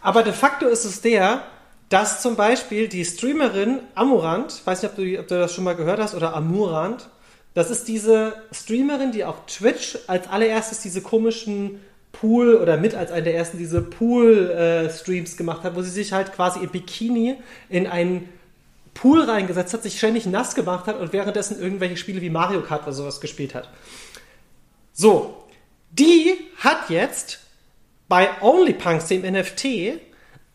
[0.00, 1.42] aber de facto ist es der,
[1.90, 5.76] dass zum Beispiel die Streamerin Amurant, weiß nicht, ob du, ob du das schon mal
[5.76, 7.08] gehört hast, oder Amurant,
[7.52, 11.80] das ist diese Streamerin, die auf Twitch als allererstes diese komischen
[12.12, 16.32] Pool oder mit als einer der ersten diese Pool-Streams gemacht hat, wo sie sich halt
[16.32, 17.36] quasi im Bikini
[17.68, 18.28] in einen
[18.94, 22.82] Pool reingesetzt hat, sich ständig nass gemacht hat und währenddessen irgendwelche Spiele wie Mario Kart
[22.82, 23.68] oder sowas gespielt hat.
[24.92, 25.44] So,
[25.90, 27.40] die hat jetzt
[28.08, 30.00] bei OnlyPunks, dem NFT,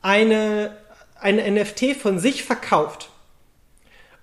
[0.01, 0.75] eine,
[1.19, 3.09] eine NFT von sich verkauft.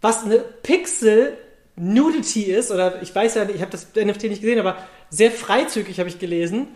[0.00, 1.36] was eine Pixel
[1.76, 4.76] Nudity ist, oder ich weiß ja ich habe das NFT nicht gesehen, aber
[5.10, 6.68] sehr freizügig habe ich gelesen,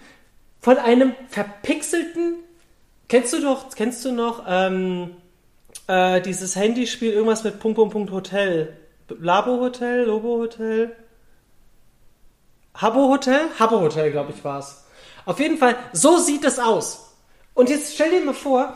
[0.61, 2.35] von einem verpixelten,
[3.11, 5.11] kennst du doch, kennst du noch ähm,
[5.87, 8.75] äh, dieses Handyspiel, irgendwas mit Punkt, Punkt, Punkt, Hotel,
[9.09, 10.97] Labo Hotel, Lobo Hotel,
[12.75, 13.41] Habbo Hotel?
[13.59, 14.85] Habbo Hotel, glaube ich, war es.
[15.27, 17.15] Auf jeden Fall, so sieht es aus.
[17.53, 18.73] Und jetzt stell dir mal vor,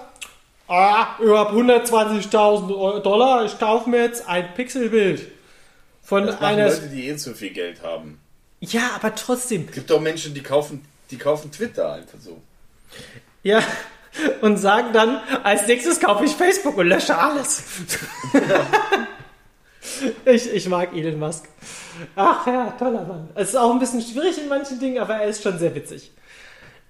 [0.66, 5.30] ah, ich habe 120.000 Dollar, ich kaufe mir jetzt ein Pixelbild
[6.02, 6.68] von Das einer.
[6.68, 8.20] Leute, die eh zu viel Geld haben.
[8.60, 9.66] Ja, aber trotzdem.
[9.68, 12.40] Es gibt auch Menschen, die kaufen, die kaufen Twitter einfach so.
[13.42, 13.62] Ja.
[14.40, 17.64] Und sagen dann, als nächstes kaufe ich Facebook und lösche alles.
[20.24, 21.48] ich, ich mag Elon Musk.
[22.16, 23.29] Ach ja, toller Mann.
[23.35, 26.12] Es ist auch ein bisschen schwierig in manchen Dingen, aber er ist schon sehr witzig.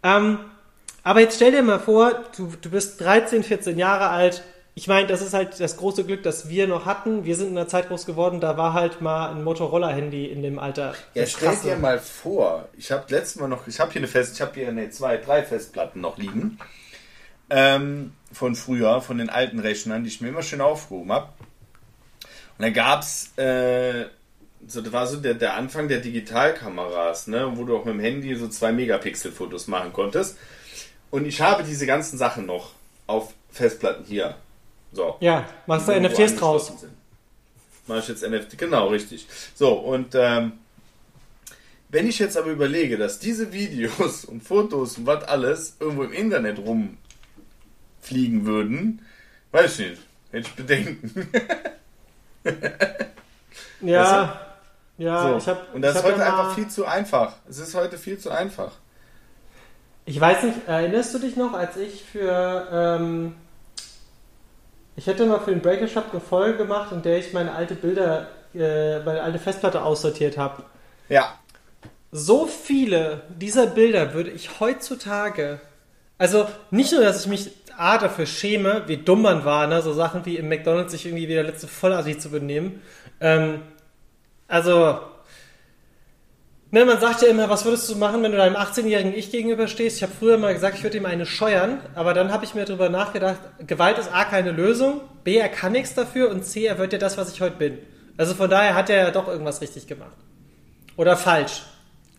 [0.02, 0.38] Ähm,
[1.02, 4.42] aber jetzt stell dir mal vor, du, du bist 13, 14 Jahre alt.
[4.76, 7.24] Ich meine, das ist halt das große Glück, das wir noch hatten.
[7.24, 10.58] Wir sind in einer Zeit groß geworden, da war halt mal ein Motorola-Handy in dem
[10.58, 10.94] Alter.
[11.14, 11.68] Ja, stell Krasse.
[11.68, 14.52] dir mal vor, ich habe letztes Mal noch, ich habe hier eine Fest, ich habe
[14.54, 16.58] hier ne, zwei, drei Festplatten noch liegen.
[17.50, 21.28] Ähm, von früher, von den alten Rechnern, die ich mir immer schön aufgehoben habe.
[22.58, 24.06] Und da gab's, äh,
[24.66, 28.00] so, das war so der, der Anfang der Digitalkameras, ne, wo du auch mit dem
[28.00, 30.38] Handy so zwei Megapixel-Fotos machen konntest.
[31.10, 32.72] Und ich habe diese ganzen Sachen noch
[33.06, 34.36] auf Festplatten hier.
[34.92, 35.16] So.
[35.20, 36.66] Ja, machst du NFTs draus.
[36.66, 36.92] sind.
[37.86, 39.26] Mach ich jetzt NFT, genau, richtig.
[39.54, 40.52] So, und ähm,
[41.90, 46.12] wenn ich jetzt aber überlege, dass diese Videos und Fotos und was alles irgendwo im
[46.12, 46.58] Internet
[48.04, 49.02] rumfliegen würden,
[49.52, 51.30] weiß ich nicht, hätte ich Bedenken.
[53.80, 54.40] Ja,
[54.96, 55.36] ja, so.
[55.36, 57.34] ich hab, und das ist heute ja einfach viel zu einfach.
[57.46, 58.72] Es ist heute viel zu einfach.
[60.06, 63.34] Ich weiß nicht, erinnerst du dich noch, als ich für, ähm,
[64.96, 67.74] ich hätte mal für den Breaker Shop eine Folge gemacht, in der ich meine alte
[67.74, 70.62] Bilder, äh, meine alte Festplatte aussortiert habe.
[71.10, 71.38] Ja,
[72.10, 75.60] So viele dieser Bilder würde ich heutzutage,
[76.16, 79.92] also nicht nur, dass ich mich A dafür schäme, wie dumm man war, ne, so
[79.92, 82.82] Sachen wie im McDonalds sich irgendwie wie der letzte Vollassi zu benehmen.
[83.20, 83.60] Ähm,
[84.48, 85.00] also,
[86.70, 89.96] ne, man sagt ja immer, was würdest du machen, wenn du deinem 18-jährigen Ich gegenüberstehst?
[89.96, 92.64] Ich habe früher mal gesagt, ich würde ihm eine scheuern, aber dann habe ich mir
[92.64, 96.78] darüber nachgedacht, Gewalt ist A keine Lösung, B, er kann nichts dafür und C, er
[96.78, 97.78] wird ja das, was ich heute bin.
[98.16, 100.16] Also von daher hat er ja doch irgendwas richtig gemacht.
[100.96, 101.62] Oder falsch.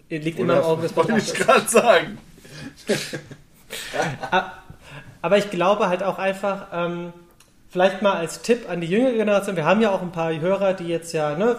[0.09, 2.17] Liegt immer im Auge des wollte ich gerade sagen.
[5.25, 7.11] Aber ich glaube halt auch einfach, ähm,
[7.67, 10.75] vielleicht mal als Tipp an die jüngere Generation, wir haben ja auch ein paar Hörer,
[10.75, 11.55] die jetzt ja, ne,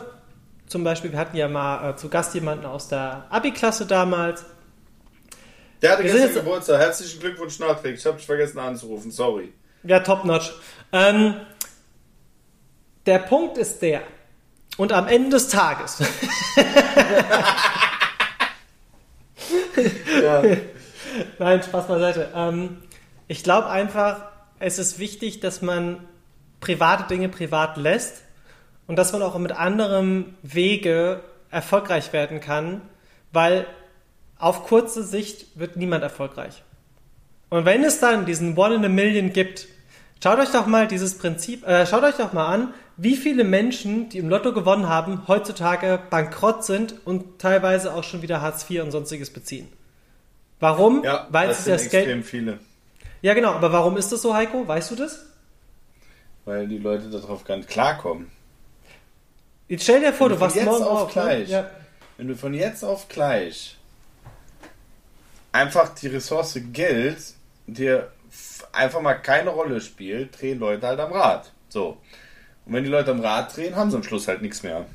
[0.69, 4.45] zum Beispiel, wir hatten ja mal äh, zu Gast jemanden aus der Abi-Klasse damals.
[5.83, 6.79] Der hatte Wir gestern jetzt- Geburtstag.
[6.81, 7.99] Herzlichen Glückwunsch nachträglich.
[7.99, 9.11] Ich habe dich vergessen anzurufen.
[9.11, 9.53] Sorry.
[9.83, 10.53] Ja, top-notch.
[10.93, 11.35] Ähm,
[13.05, 14.03] der Punkt ist der,
[14.77, 15.99] und am Ende des Tages,
[20.23, 20.41] Ja.
[21.41, 22.29] Nein, Spaß beiseite.
[22.33, 22.83] Ähm,
[23.29, 24.23] ich glaube einfach,
[24.59, 25.99] es ist wichtig, dass man
[26.61, 28.23] private Dinge privat lässt
[28.87, 32.81] und dass man auch mit anderem Wege erfolgreich werden kann,
[33.33, 33.67] weil
[34.39, 36.63] auf kurze Sicht wird niemand erfolgreich.
[37.49, 39.69] Und wenn es dann diesen One in a Million gibt,
[40.23, 44.09] schaut euch doch mal dieses Prinzip, äh, schaut euch doch mal an, wie viele Menschen,
[44.09, 48.83] die im Lotto gewonnen haben, heutzutage bankrott sind und teilweise auch schon wieder Hartz IV
[48.83, 49.69] und sonstiges beziehen.
[50.61, 51.05] Warum?
[51.05, 52.25] Ja, Weil das sie das Geld.
[52.25, 52.59] viele.
[53.23, 54.67] Ja, genau, aber warum ist das so, Heiko?
[54.67, 55.27] Weißt du das?
[56.45, 58.31] Weil die Leute darauf gar nicht klarkommen.
[59.69, 61.17] Jetzt stell dir vor, Wenn du wachst von jetzt morgen auf auf.
[61.17, 61.23] Ne?
[61.23, 61.71] gleich- Ja.
[62.17, 63.77] Wenn du von jetzt auf gleich
[65.53, 67.19] einfach die Ressource Geld
[67.67, 68.11] dir
[68.73, 71.51] einfach mal keine Rolle spielt, drehen Leute halt am Rad.
[71.69, 71.99] So.
[72.65, 74.87] Und wenn die Leute am Rad drehen, haben sie am Schluss halt nichts mehr.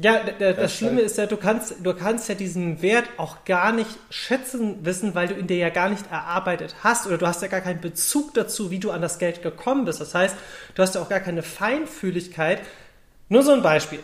[0.00, 3.72] Ja, d- das Schlimme ist ja, du kannst, du kannst ja diesen Wert auch gar
[3.72, 7.42] nicht schätzen wissen, weil du ihn dir ja gar nicht erarbeitet hast oder du hast
[7.42, 10.00] ja gar keinen Bezug dazu, wie du an das Geld gekommen bist.
[10.00, 10.36] Das heißt,
[10.76, 12.60] du hast ja auch gar keine Feinfühligkeit.
[13.28, 13.98] Nur so ein Beispiel.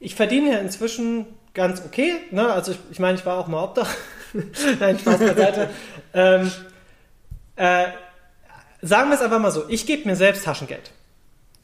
[0.00, 2.50] Ich verdiene ja inzwischen ganz okay, ne?
[2.50, 3.90] Also ich, ich meine, ich war auch mal Obdach.
[4.80, 5.68] Nein, Spaß beiseite.
[6.14, 6.50] ähm,
[7.56, 7.86] äh,
[8.80, 10.90] sagen wir es einfach mal so, ich gebe mir selbst Taschengeld.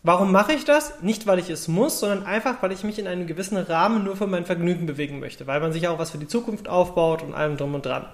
[0.06, 1.00] Warum mache ich das?
[1.00, 4.16] Nicht, weil ich es muss, sondern einfach, weil ich mich in einem gewissen Rahmen nur
[4.16, 7.32] für mein Vergnügen bewegen möchte, weil man sich auch was für die Zukunft aufbaut und
[7.32, 8.04] allem drum und dran.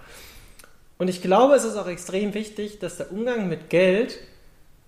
[0.98, 4.18] Und ich glaube, es ist auch extrem wichtig, dass der Umgang mit Geld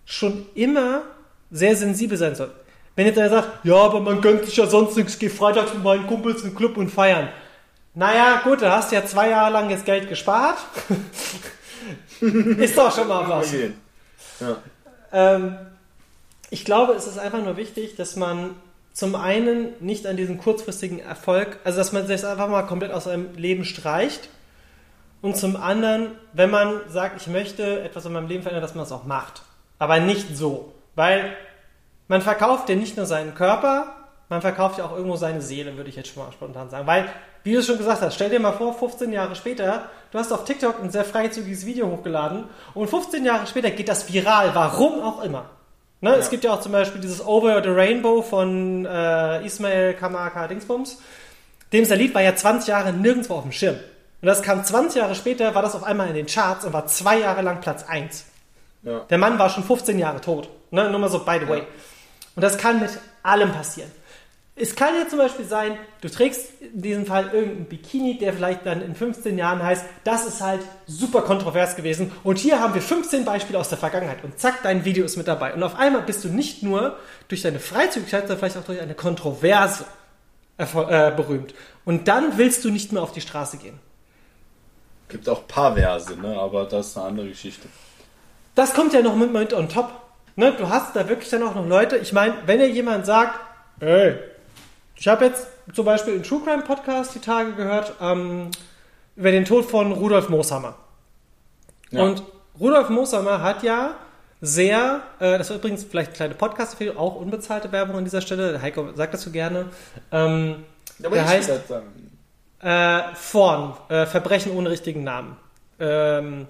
[0.05, 1.03] schon immer
[1.51, 2.53] sehr sensibel sein soll.
[2.95, 5.83] Wenn jetzt einer sagt, ja, aber man gönnt sich ja sonst nichts, geh freitags mit
[5.83, 7.31] meinen Kumpels in den Club und feiern.
[7.95, 10.59] Naja, gut, da hast du ja zwei Jahre lang jetzt Geld gespart.
[12.21, 13.53] ist doch schon mal was.
[13.53, 14.57] Ja.
[15.13, 15.57] Ähm,
[16.53, 18.51] ich glaube, es ist einfach nur wichtig, dass man
[18.93, 23.05] zum einen nicht an diesen kurzfristigen Erfolg, also dass man das einfach mal komplett aus
[23.05, 24.29] seinem Leben streicht.
[25.23, 28.85] Und zum anderen, wenn man sagt, ich möchte etwas in meinem Leben verändern, dass man
[28.85, 29.41] es auch macht.
[29.79, 30.75] Aber nicht so.
[30.95, 31.35] Weil
[32.07, 33.87] man verkauft ja nicht nur seinen Körper,
[34.29, 36.87] man verkauft ja auch irgendwo seine Seele, würde ich jetzt schon mal spontan sagen.
[36.87, 37.09] Weil,
[37.45, 40.31] wie du es schon gesagt hast, stell dir mal vor, 15 Jahre später, du hast
[40.31, 45.01] auf TikTok ein sehr freizügiges Video hochgeladen und 15 Jahre später geht das viral, warum
[45.01, 45.47] auch immer.
[46.03, 46.17] Ne?
[46.17, 51.01] Es gibt ja auch zum Beispiel dieses Over the Rainbow von äh, Ismail Kamaka Dingsbums.
[51.73, 53.77] Dem sein Lied war ja 20 Jahre nirgendwo auf dem Schirm.
[54.21, 56.87] Und das kam 20 Jahre später, war das auf einmal in den Charts und war
[56.87, 58.25] zwei Jahre lang Platz 1.
[58.83, 58.99] Ja.
[59.11, 60.49] Der Mann war schon 15 Jahre tot.
[60.73, 60.91] Ne?
[60.91, 61.63] Nur mal so, by the way.
[62.35, 62.91] Und das kann mit
[63.23, 63.91] allem passieren.
[64.55, 68.67] Es kann ja zum Beispiel sein, du trägst in diesem Fall irgendein Bikini, der vielleicht
[68.67, 72.83] dann in 15 Jahren heißt, das ist halt super kontrovers gewesen und hier haben wir
[72.83, 75.55] 15 Beispiele aus der Vergangenheit und zack, dein Video ist mit dabei.
[75.55, 78.95] Und auf einmal bist du nicht nur durch deine Freizügigkeit, sondern vielleicht auch durch eine
[78.95, 79.87] Kontroverse
[80.59, 81.55] äh, berühmt.
[81.87, 83.81] Und dann willst du nicht mehr auf die Straße gehen.
[85.09, 86.39] Gibt auch Paarverse, ne?
[86.39, 87.69] aber das ist eine andere Geschichte.
[88.55, 89.93] Das kommt ja noch mit, mit on top.
[90.37, 90.53] Ne?
[90.53, 91.97] Du hast da wirklich dann auch noch Leute.
[91.97, 93.41] Ich meine, wenn dir jemand sagt,
[93.81, 94.19] ey,
[94.97, 98.51] ich habe jetzt zum Beispiel einen True Crime Podcast die Tage gehört ähm,
[99.17, 100.75] über den Tod von Rudolf Mooshammer.
[101.91, 102.03] Ja.
[102.03, 102.23] Und
[102.59, 103.95] Rudolf Mooshammer hat ja
[104.41, 108.61] sehr, äh, das war übrigens vielleicht eine kleine podcast auch unbezahlte Werbung an dieser Stelle,
[108.61, 109.67] Heiko sagt dazu gerne,
[110.11, 110.65] ähm,
[111.05, 111.83] Aber Der heißt- das
[112.61, 115.37] äh, Vorn, äh, Verbrechen ohne richtigen Namen.
[115.81, 116.47] Ähm,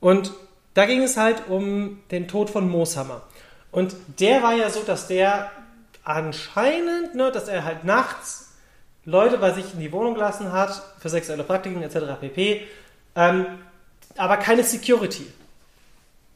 [0.00, 0.32] und
[0.74, 3.22] da ging es halt um den Tod von Mooshammer.
[3.72, 5.50] Und der war ja so, dass der
[6.04, 8.52] anscheinend, ne, dass er halt nachts
[9.04, 12.20] Leute bei sich in die Wohnung gelassen hat, für sexuelle Praktiken etc.
[12.20, 12.62] pp.
[13.16, 13.46] Ähm,
[14.16, 15.26] aber keine Security.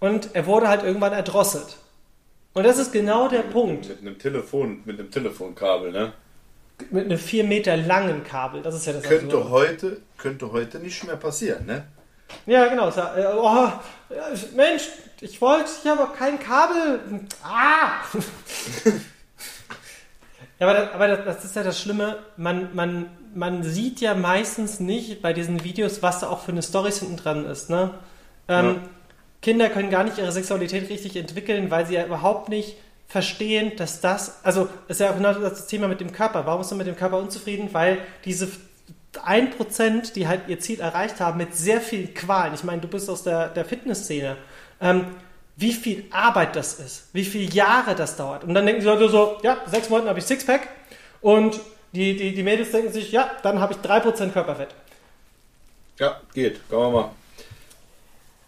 [0.01, 1.77] Und er wurde halt irgendwann erdrosselt.
[2.55, 3.89] Und das ist genau der Punkt.
[3.89, 6.13] Mit einem Telefon, mit einem Telefonkabel, ne?
[6.91, 8.63] Mit einem vier Meter langen Kabel.
[8.63, 9.51] Das ist ja das Könnte Absurde.
[9.51, 11.87] heute, könnte heute nicht mehr passieren, ne?
[12.47, 12.89] Ja, genau.
[12.89, 13.71] Äh, oh,
[14.11, 14.89] ja, Mensch,
[15.21, 17.01] ich wollte, ich habe auch kein Kabel.
[17.43, 18.03] Ah!
[20.59, 22.19] ja, aber, das, aber das, das ist ja das Schlimme.
[22.37, 26.63] Man, man, man sieht ja meistens nicht bei diesen Videos, was da auch für eine
[26.63, 27.71] Story hinten dran ist.
[27.71, 27.91] Ne?
[28.49, 28.77] Ähm, Ja.
[29.43, 34.01] Kinder können gar nicht ihre Sexualität richtig entwickeln, weil sie ja überhaupt nicht verstehen, dass
[34.01, 36.47] das, also ist ja auch genau das Thema mit dem Körper.
[36.47, 37.69] Warum ist man mit dem Körper unzufrieden?
[37.73, 38.49] Weil diese
[39.15, 42.55] 1%, die halt ihr Ziel erreicht haben, mit sehr viel Qualen.
[42.55, 44.37] Ich meine, du bist aus der, der Fitnessszene.
[44.81, 45.07] Ähm,
[45.57, 48.45] wie viel Arbeit das ist, wie viele Jahre das dauert.
[48.45, 50.69] Und dann denken die Leute so, ja, sechs Monaten habe ich Sixpack
[51.23, 51.59] und
[51.93, 54.69] die, die, die Mädels denken sich, ja, dann habe ich 3% Körperfett.
[55.99, 56.61] Ja, geht.
[56.69, 57.11] Kann man mal.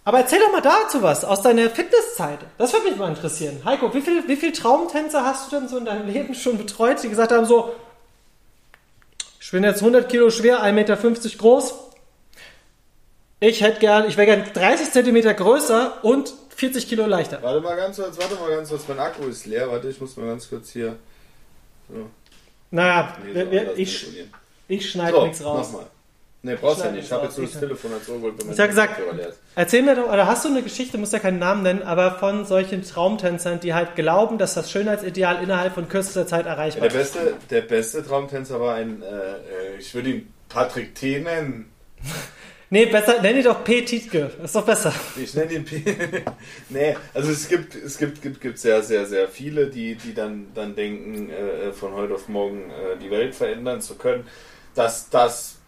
[0.05, 2.41] Aber erzähl doch mal dazu was, aus deiner Fitnesszeit.
[2.59, 3.61] Das würde mich mal interessieren.
[3.65, 7.03] Heiko, wie viel, wie viel Traumtänzer hast du denn so in deinem Leben schon betreut,
[7.03, 7.75] die gesagt haben so,
[9.41, 10.97] ich bin jetzt 100 Kilo schwer, 1,50 Meter
[11.39, 11.75] groß.
[13.41, 17.41] Ich hätte gern, ich wäre gern 30 Zentimeter größer und 40 Kilo leichter.
[17.41, 18.83] Warte mal ganz kurz, warte mal ganz kurz.
[18.89, 19.71] Mein Akku ist leer.
[19.71, 20.97] Warte, ich muss mal ganz kurz hier.
[21.89, 22.11] So,
[22.73, 24.07] Naja, nee, so ich,
[24.67, 25.69] ich schneide So, nichts raus.
[25.73, 25.87] nochmal.
[26.43, 27.05] Ne, brauchst ja nicht.
[27.05, 29.01] Ich habe jetzt nur das Telefon als Ohr geholt, wenn mein Ich habe gesagt,
[29.57, 32.45] erzähl mir doch, oder hast du eine Geschichte, musst ja keinen Namen nennen, aber von
[32.45, 37.01] solchen Traumtänzern, die halt glauben, dass das Schönheitsideal innerhalb von kürzester Zeit Ja, erreichbar der,
[37.01, 37.15] ist.
[37.15, 41.21] beste, der beste Traumtänzer war ein, äh, äh, ich würde ihn Patrick T.
[41.21, 41.71] nennen.
[42.71, 43.83] Nee, besser, nenn ihn doch P.
[43.83, 44.31] Tietke.
[44.45, 44.93] Ist doch besser.
[45.17, 45.83] Ich nenne ihn P.
[46.69, 50.49] nee, also es gibt, es gibt, gibt, gibt sehr, sehr, sehr viele, die, die dann,
[50.55, 54.27] dann denken, äh, von heute auf morgen äh, die Welt verändern zu können.
[54.75, 55.59] Dass das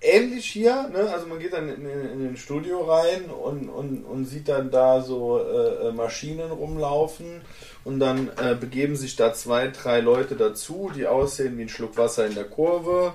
[0.00, 1.10] ähnlich hier, ne?
[1.12, 4.70] also man geht dann in, in, in den Studio rein und, und, und sieht dann
[4.70, 7.40] da so äh, äh, Maschinen rumlaufen
[7.84, 11.96] und dann äh, begeben sich da zwei, drei Leute dazu, die aussehen wie ein Schluck
[11.96, 13.14] Wasser in der Kurve.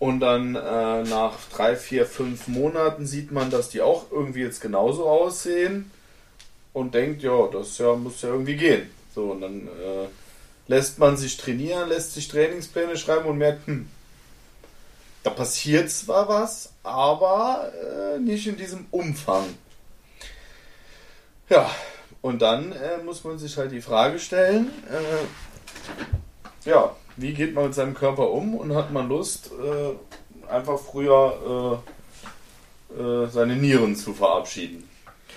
[0.00, 4.62] Und dann äh, nach drei, vier, fünf Monaten sieht man, dass die auch irgendwie jetzt
[4.62, 5.90] genauso aussehen
[6.72, 8.90] und denkt, ja, das ja, muss ja irgendwie gehen.
[9.14, 10.08] So, und dann äh,
[10.68, 13.90] lässt man sich trainieren, lässt sich Trainingspläne schreiben und merkt, hm,
[15.22, 19.44] da passiert zwar was, aber äh, nicht in diesem Umfang.
[21.50, 21.70] Ja,
[22.22, 27.64] und dann äh, muss man sich halt die Frage stellen, äh, ja, wie geht man
[27.66, 31.82] mit seinem Körper um und hat man Lust, äh, einfach früher
[32.90, 34.88] äh, äh, seine Nieren zu verabschieden.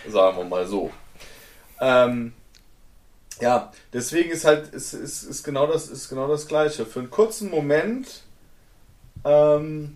[0.10, 0.92] Sagen wir mal so.
[1.80, 2.34] Ähm,
[3.42, 6.86] ja, deswegen ist halt, ist, ist, ist, genau das, ist genau das Gleiche.
[6.86, 8.24] Für einen kurzen Moment,
[9.26, 9.96] ähm,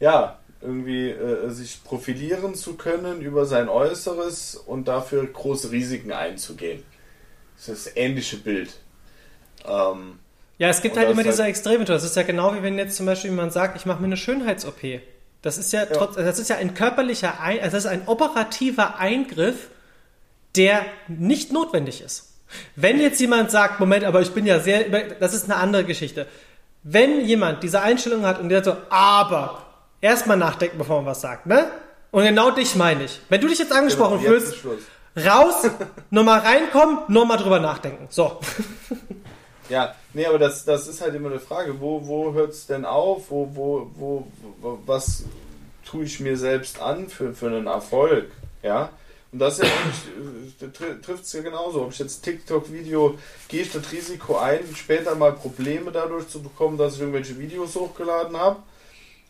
[0.00, 6.82] ja, irgendwie äh, sich profilieren zu können über sein Äußeres und dafür große Risiken einzugehen.
[7.56, 8.74] Das ist das ähnliche Bild.
[9.66, 10.18] Ähm,
[10.58, 11.84] ja, es gibt halt immer diese halt Extreme.
[11.84, 14.16] Das ist ja genau wie wenn jetzt zum Beispiel jemand sagt, ich mache mir eine
[14.16, 15.00] Schönheits-OP.
[15.42, 15.86] Das ist ja, ja.
[15.86, 19.68] Trotz, das ist ja ein körperlicher, ein, also das ist ein operativer Eingriff,
[20.56, 22.32] der nicht notwendig ist.
[22.76, 24.84] Wenn jetzt jemand sagt, Moment, aber ich bin ja sehr,
[25.18, 26.26] das ist eine andere Geschichte.
[26.82, 29.66] Wenn jemand diese Einstellung hat und der so, aber
[30.00, 31.66] erstmal nachdenken, bevor man was sagt, ne?
[32.10, 33.20] Und genau dich meine ich.
[33.28, 34.54] Wenn du dich jetzt angesprochen genau, fühlst,
[35.26, 35.68] raus,
[36.10, 38.06] nochmal reinkommen, nochmal drüber nachdenken.
[38.08, 38.40] So.
[39.68, 41.80] Ja, nee, aber das, das ist halt immer eine Frage.
[41.80, 43.30] Wo, wo hört es denn auf?
[43.30, 44.26] Wo, wo, wo,
[44.60, 45.24] wo, was
[45.84, 48.30] tue ich mir selbst an für, für einen Erfolg?
[48.62, 48.90] Ja.
[49.32, 49.64] Und das ja
[51.02, 51.82] trifft es ja genauso.
[51.82, 56.78] Ob ich jetzt TikTok-Video, gehe ich das Risiko ein, später mal Probleme dadurch zu bekommen,
[56.78, 58.62] dass ich irgendwelche Videos hochgeladen habe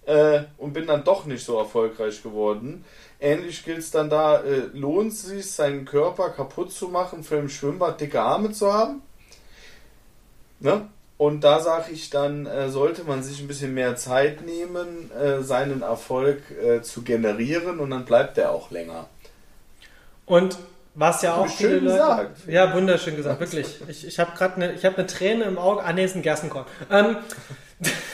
[0.04, 2.84] äh, und bin dann doch nicht so erfolgreich geworden.
[3.18, 7.36] Ähnlich gilt es dann da, äh, lohnt es sich, seinen Körper kaputt zu machen, für
[7.36, 9.00] im Schwimmbad dicke Arme zu haben?
[10.60, 10.88] Ne?
[11.16, 15.42] Und da sage ich dann, äh, sollte man sich ein bisschen mehr Zeit nehmen, äh,
[15.42, 19.06] seinen Erfolg äh, zu generieren und dann bleibt er auch länger.
[20.26, 20.58] Und
[20.94, 22.40] was ja auch schön viele gesagt.
[22.40, 23.80] Leute, ja, wunderschön gesagt, wirklich.
[23.88, 25.82] Ich, ich habe gerade eine, ich eine Träne im Auge.
[25.82, 26.66] Ah, nee, ist ein Gerstenkorn.
[26.90, 27.16] Ähm.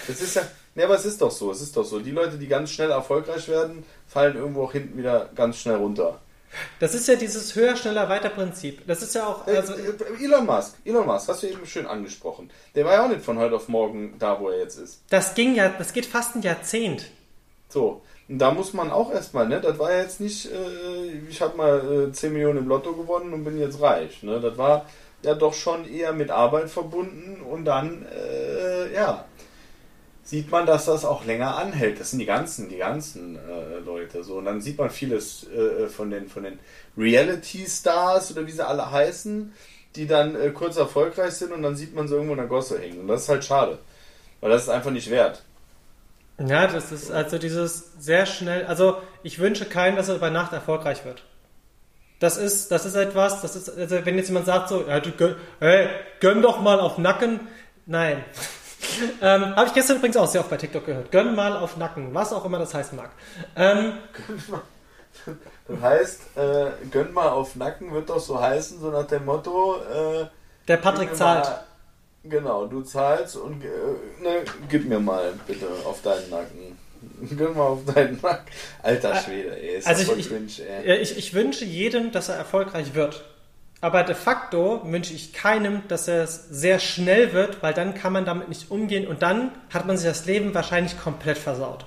[0.08, 0.42] Das ist ja,
[0.74, 2.00] ne, aber es ist doch so, es ist doch so.
[2.00, 6.18] Die Leute, die ganz schnell erfolgreich werden, fallen irgendwo auch hinten wieder ganz schnell runter.
[6.78, 8.86] Das ist ja dieses höher, schneller, weiter Prinzip.
[8.86, 9.46] Das ist ja auch.
[9.46, 12.50] Äh, also äh, Elon Musk, Elon Musk, hast du eben schön angesprochen.
[12.74, 15.02] Der war ja auch nicht von heute auf morgen da, wo er jetzt ist.
[15.10, 17.06] Das ging ja, das geht fast ein Jahrzehnt.
[17.68, 19.60] So, und da muss man auch erstmal, ne?
[19.60, 23.32] Das war ja jetzt nicht, äh, ich habe mal äh, 10 Millionen im Lotto gewonnen
[23.32, 24.22] und bin jetzt reich.
[24.22, 24.40] Ne?
[24.40, 24.86] Das war
[25.22, 29.24] ja doch schon eher mit Arbeit verbunden und dann, äh, ja,
[30.22, 32.00] sieht man, dass das auch länger anhält.
[32.00, 34.22] Das sind die ganzen, die ganzen äh, Leute.
[34.22, 34.36] So.
[34.36, 36.58] Und dann sieht man vieles äh, von den, von den
[36.96, 39.52] Reality-Stars oder wie sie alle heißen,
[39.96, 42.78] die dann äh, kurz erfolgreich sind und dann sieht man sie irgendwo in der Gosse
[42.78, 43.00] hängen.
[43.00, 43.78] Und das ist halt schade.
[44.40, 45.42] Weil das ist einfach nicht wert.
[46.38, 50.52] Ja, das ist also dieses sehr schnell, also ich wünsche keinem, dass er bei Nacht
[50.54, 51.22] erfolgreich wird.
[52.18, 55.10] Das ist, das ist etwas, das ist, also wenn jetzt jemand sagt so, ja, du
[55.58, 55.88] hey,
[56.20, 57.40] gönn doch mal auf Nacken.
[57.86, 58.24] Nein.
[59.22, 61.10] Ähm, Habe ich gestern übrigens auch sehr oft bei TikTok gehört.
[61.10, 63.10] Gönn mal auf Nacken, was auch immer das heißen mag.
[63.56, 63.94] Ähm,
[65.68, 69.76] das heißt, äh, gönn mal auf Nacken wird doch so heißen, so nach dem Motto.
[69.76, 70.26] Äh,
[70.68, 71.44] der Patrick zahlt.
[71.44, 71.64] Mal,
[72.22, 73.68] Genau, du zahlst und äh,
[74.22, 76.78] ne, gib mir mal bitte auf deinen Nacken.
[77.30, 78.44] Gib mal auf deinen Nacken.
[78.82, 79.78] Alter Schwede, ey.
[79.78, 80.50] Ist also ich, cringe,
[80.84, 80.98] ey.
[80.98, 83.24] Ich, ich wünsche jedem, dass er erfolgreich wird.
[83.82, 88.12] Aber de facto wünsche ich keinem, dass er es sehr schnell wird, weil dann kann
[88.12, 91.86] man damit nicht umgehen und dann hat man sich das Leben wahrscheinlich komplett versaut.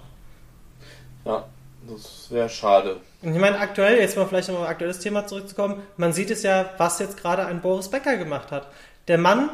[1.24, 1.46] Ja,
[1.88, 2.98] das wäre schade.
[3.22, 6.42] Und ich meine, aktuell, jetzt mal vielleicht nochmal ein aktuelles Thema zurückzukommen, man sieht es
[6.42, 8.68] ja, was jetzt gerade ein Boris Becker gemacht hat.
[9.08, 9.52] Der Mann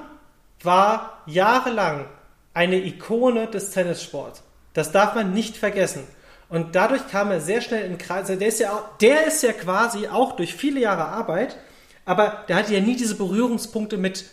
[0.64, 2.06] war jahrelang
[2.54, 4.44] eine Ikone des Tennissports.
[4.74, 6.08] Das darf man nicht vergessen.
[6.48, 8.28] Und dadurch kam er sehr schnell in Kreis.
[8.28, 11.58] Der ist ja, auch, der ist ja quasi auch durch viele Jahre Arbeit,
[12.06, 14.26] aber der hatte ja nie diese Berührungspunkte mit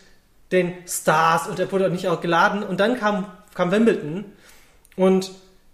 [0.53, 2.63] den Stars und er wurde auch nicht auch geladen.
[2.63, 4.25] Und dann kam, kam Wimbledon
[4.97, 5.33] und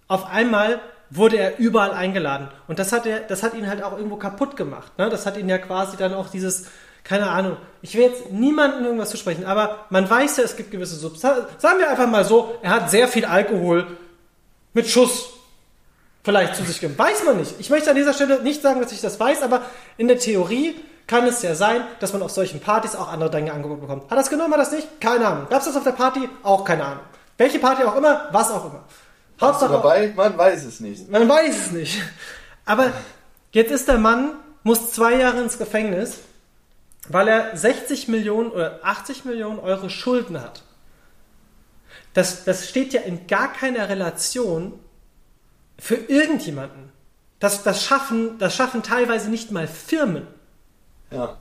[0.09, 2.49] auf einmal wurde er überall eingeladen.
[2.69, 4.97] Und das hat, er, das hat ihn halt auch irgendwo kaputt gemacht.
[4.99, 5.11] Ne?
[5.11, 6.67] Das hat ihn ja quasi dann auch dieses,
[7.05, 10.71] keine Ahnung, ich will jetzt niemandem irgendwas zu sprechen, aber man weiß ja, es gibt
[10.71, 11.45] gewisse Substanzen.
[11.59, 13.87] Sagen wir einfach mal so, er hat sehr viel Alkohol
[14.73, 15.31] mit Schuss
[16.25, 16.99] vielleicht zu sich genommen.
[16.99, 17.57] Weiß man nicht.
[17.59, 19.63] Ich möchte an dieser Stelle nicht sagen, dass ich das weiß, aber
[19.99, 20.77] in der Theorie
[21.07, 24.11] kann es ja sein, dass man auf solchen Partys auch andere Dinge angeboten bekommt.
[24.11, 25.01] Hat es genommen, hat das nicht?
[25.01, 25.47] Keine Ahnung.
[25.49, 26.29] Gab es das auf der Party?
[26.43, 27.05] Auch keine Ahnung.
[27.37, 28.85] Welche Party auch immer, was auch immer.
[29.39, 30.13] Du dabei?
[30.15, 31.11] Man weiß es nicht.
[31.11, 32.03] Man weiß es nicht.
[32.65, 32.93] Aber
[33.51, 36.21] jetzt ist der Mann, muss zwei Jahre ins Gefängnis,
[37.09, 40.63] weil er 60 Millionen oder 80 Millionen Euro Schulden hat.
[42.15, 44.79] Das, das steht ja in gar keiner Relation
[45.79, 46.93] für irgendjemanden.
[47.41, 50.29] Das, das, schaffen, das schaffen teilweise nicht mal Firmen.
[51.15, 51.37] Ja.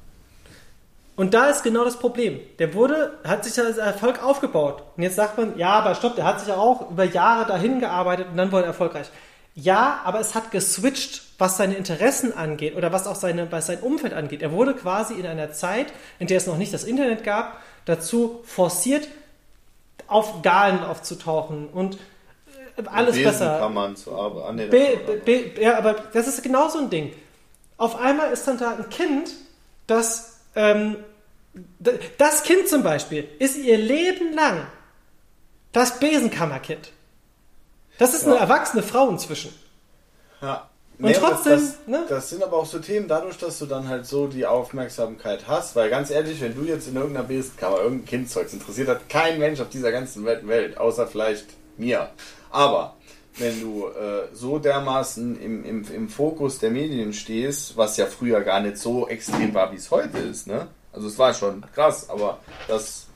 [1.16, 2.40] Und da ist genau das Problem.
[2.58, 4.84] Der wurde, hat sich als Erfolg aufgebaut.
[4.96, 7.80] Und jetzt sagt man, ja, aber stopp, der hat sich ja auch über Jahre dahin
[7.80, 9.08] gearbeitet und dann wurde er erfolgreich.
[9.54, 13.80] Ja, aber es hat geswitcht, was seine Interessen angeht oder was auch seine, was sein
[13.82, 14.42] Umfeld angeht.
[14.42, 15.88] Er wurde quasi in einer Zeit,
[16.20, 19.08] in der es noch nicht das Internet gab, dazu forciert,
[20.08, 21.96] auf Galen aufzutauchen und
[22.78, 23.60] äh, alles Besen besser.
[23.60, 24.12] kann man zu
[24.56, 27.14] den Be, be, ja, aber das ist genau so ein Ding.
[27.78, 29.32] Auf einmal ist dann da ein Kind,
[29.92, 30.98] das, ähm,
[32.18, 34.68] das Kind zum Beispiel ist ihr Leben lang
[35.74, 36.92] das Besenkammerkind.
[37.98, 38.42] Das ist eine Ja.
[38.42, 39.54] erwachsene Frau inzwischen.
[40.42, 40.70] Ja.
[40.98, 42.06] Und trotzdem, das, ne?
[42.08, 45.76] das sind aber auch so Themen, dadurch, dass du dann halt so die Aufmerksamkeit hast,
[45.76, 49.40] weil ganz ehrlich, wenn du jetzt in irgendeiner Besenkammer irgendein Kind zeugst, interessiert hat kein
[49.40, 52.12] Mensch auf dieser ganzen Welt außer vielleicht mir.
[52.52, 52.96] Aber
[53.38, 58.42] wenn du äh, so dermaßen im, im, im Fokus der Medien stehst, was ja früher
[58.42, 60.68] gar nicht so extrem war, wie es heute ist, ne?
[60.94, 63.08] Also es war schon krass, aber das,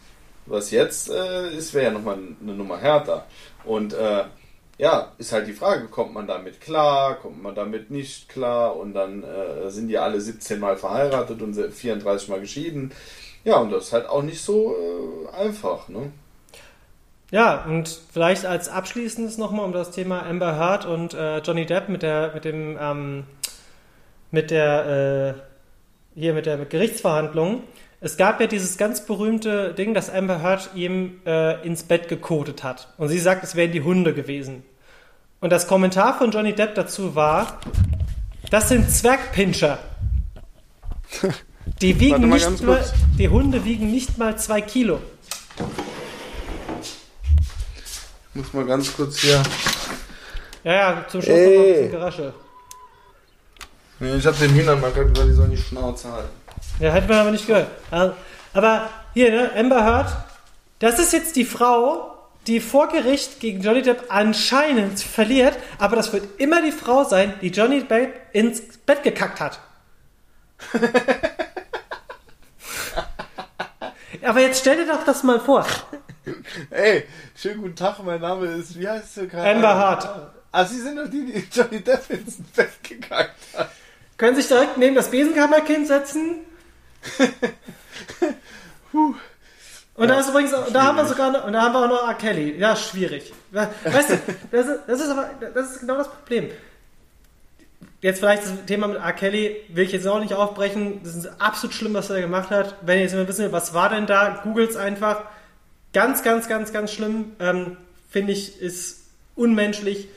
[0.45, 3.25] was jetzt äh, ist, wäre ja nochmal eine Nummer härter.
[3.65, 4.23] Und äh,
[4.77, 8.93] ja, ist halt die Frage, kommt man damit klar, kommt man damit nicht klar und
[8.93, 12.91] dann äh, sind die alle 17 Mal verheiratet und 34 Mal geschieden.
[13.43, 16.11] Ja, und das ist halt auch nicht so äh, einfach, ne?
[17.35, 21.89] Ja, und vielleicht als abschließendes nochmal um das Thema Amber Heard und äh, Johnny Depp
[21.89, 23.23] mit der, mit dem, ähm,
[24.31, 25.35] mit der,
[26.15, 27.63] äh, hier mit der Gerichtsverhandlung.
[27.99, 32.63] Es gab ja dieses ganz berühmte Ding, dass Amber Heard ihm äh, ins Bett gekotet
[32.63, 32.87] hat.
[32.97, 34.63] Und sie sagt, es wären die Hunde gewesen.
[35.41, 37.59] Und das Kommentar von Johnny Depp dazu war,
[38.49, 39.79] das sind Zwergpinscher.
[41.81, 42.85] Die wiegen nicht mal,
[43.17, 45.01] die Hunde wiegen nicht mal zwei Kilo.
[48.35, 49.41] Muss mal ganz kurz hier.
[50.65, 51.55] Ja, ja, zum Schluss Ey.
[51.57, 52.33] noch ein bisschen Gerasche.
[53.99, 56.29] Nee, ich hab den Hühnern mal gesagt, weil die sollen die Schnauze halten.
[56.81, 57.69] Ja, hätte man aber nicht gehört.
[57.89, 58.13] Also,
[58.53, 60.13] Aber hier, ne, Amber Heard,
[60.79, 62.13] das ist jetzt die Frau,
[62.47, 67.35] die vor Gericht gegen Johnny Depp anscheinend verliert, aber das wird immer die Frau sein,
[67.41, 69.61] die Johnny Depp ins Bett gekackt hat.
[74.25, 75.65] aber jetzt stell dir doch das mal vor.
[76.69, 77.03] Ey,
[77.35, 79.27] schönen guten Tag, mein Name ist, wie heißt du?
[79.27, 79.75] Keine Amber.
[79.75, 80.31] Hart.
[80.51, 83.69] Ah, Sie sind doch die, die Johnny Depp ins Bett gegangen hat.
[84.17, 86.37] Können sich direkt neben das Besenkammerkind setzen.
[88.93, 92.07] Und da ist übrigens, da haben wir sogar, noch, und da haben wir auch noch
[92.07, 92.15] R.
[92.15, 92.57] Kelly.
[92.57, 93.31] Ja, schwierig.
[93.51, 94.19] Weißt du,
[94.51, 96.49] das ist, das ist aber, das ist genau das Problem.
[98.01, 99.13] Jetzt vielleicht das Thema mit R.
[99.13, 100.99] Kelly will ich jetzt auch nicht aufbrechen.
[101.01, 102.75] Das ist absolut schlimm, was er gemacht hat.
[102.81, 105.23] Wenn ihr jetzt mal wissen wollt, was war denn da, googelt's einfach.
[105.95, 107.37] Ganz, ganz, ganz, ganz schlimm.
[107.39, 107.77] Ähm,
[108.09, 109.03] Finde ich, ist
[109.35, 110.09] unmenschlich.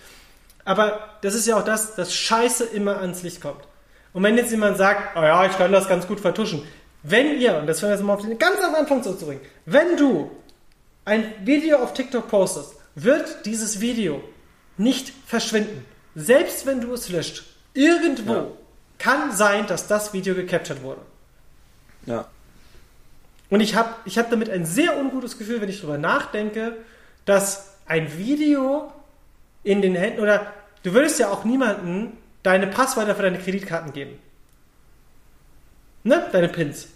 [0.65, 3.63] Aber das ist ja auch das, dass Scheiße immer ans Licht kommt.
[4.13, 6.65] Und wenn jetzt jemand sagt, oh ja, ich kann das ganz gut vertuschen.
[7.05, 9.97] Wenn ihr, und das werden wir jetzt mal auf den ganz am Anfang zurückzubringen, wenn
[9.97, 10.33] du
[11.05, 14.21] ein Video auf TikTok postest, wird dieses Video
[14.79, 15.85] nicht verschwinden.
[16.17, 17.45] Selbst wenn du es löscht.
[17.73, 18.47] Irgendwo Ja.
[18.99, 21.03] kann sein, dass das Video gecaptured wurde.
[22.07, 22.27] Ja.
[23.51, 26.77] Und ich habe ich hab damit ein sehr ungutes Gefühl, wenn ich darüber nachdenke,
[27.25, 28.93] dass ein Video
[29.63, 34.19] in den Händen oder du würdest ja auch niemanden deine Passwörter für deine Kreditkarten geben.
[36.05, 36.27] Ne?
[36.33, 36.89] Deine Pins.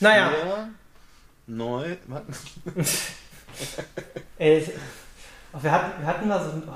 [0.00, 0.68] Naja, Ja,
[1.46, 1.84] neu,
[4.38, 4.64] ey,
[5.52, 6.62] oh, wir, hatten, wir hatten da so ein.
[6.66, 6.72] Oh,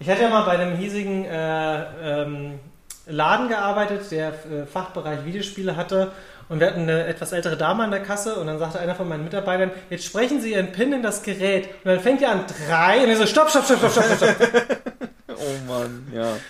[0.00, 2.60] ich hatte ja mal bei einem hiesigen äh, ähm,
[3.06, 6.12] Laden gearbeitet, der äh, Fachbereich Videospiele hatte.
[6.48, 9.08] Und wir hatten eine etwas ältere Dame an der Kasse und dann sagte einer von
[9.08, 11.68] meinen Mitarbeitern, jetzt sprechen Sie Ihren PIN in das Gerät.
[11.84, 14.78] Und dann fängt er an drei und er so, stopp, stopp, stopp, stopp, stopp, stopp.
[15.28, 16.32] Oh Mann, ja.
[16.32, 16.40] Und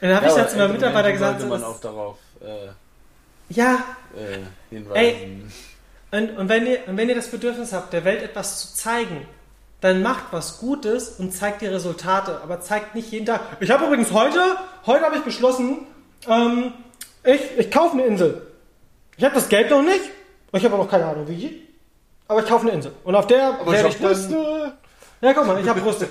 [0.00, 2.68] dann habe ich dann zu meinem Mitarbeiter gesagt, man auch darauf äh,
[3.50, 3.84] ja,
[4.16, 5.52] äh, hinweisen.
[6.10, 9.26] Und, und, wenn ihr, und wenn ihr das Bedürfnis habt, der Welt etwas zu zeigen,
[9.80, 13.40] dann macht was Gutes und zeigt die Resultate, aber zeigt nicht jeden Tag.
[13.60, 14.40] Ich habe übrigens heute,
[14.86, 15.86] heute habe ich beschlossen,
[16.26, 16.72] ähm,
[17.24, 18.47] ich, ich kaufe eine Insel.
[19.18, 20.04] Ich habe das Geld noch nicht,
[20.52, 21.66] ich habe auch noch keine Ahnung wie,
[22.28, 22.92] aber ich kaufe eine Insel.
[23.02, 24.12] Und auf der Aber werde ich ich dann...
[24.12, 24.72] Brüste.
[25.20, 26.08] Ja, guck mal, ich habe Brüste.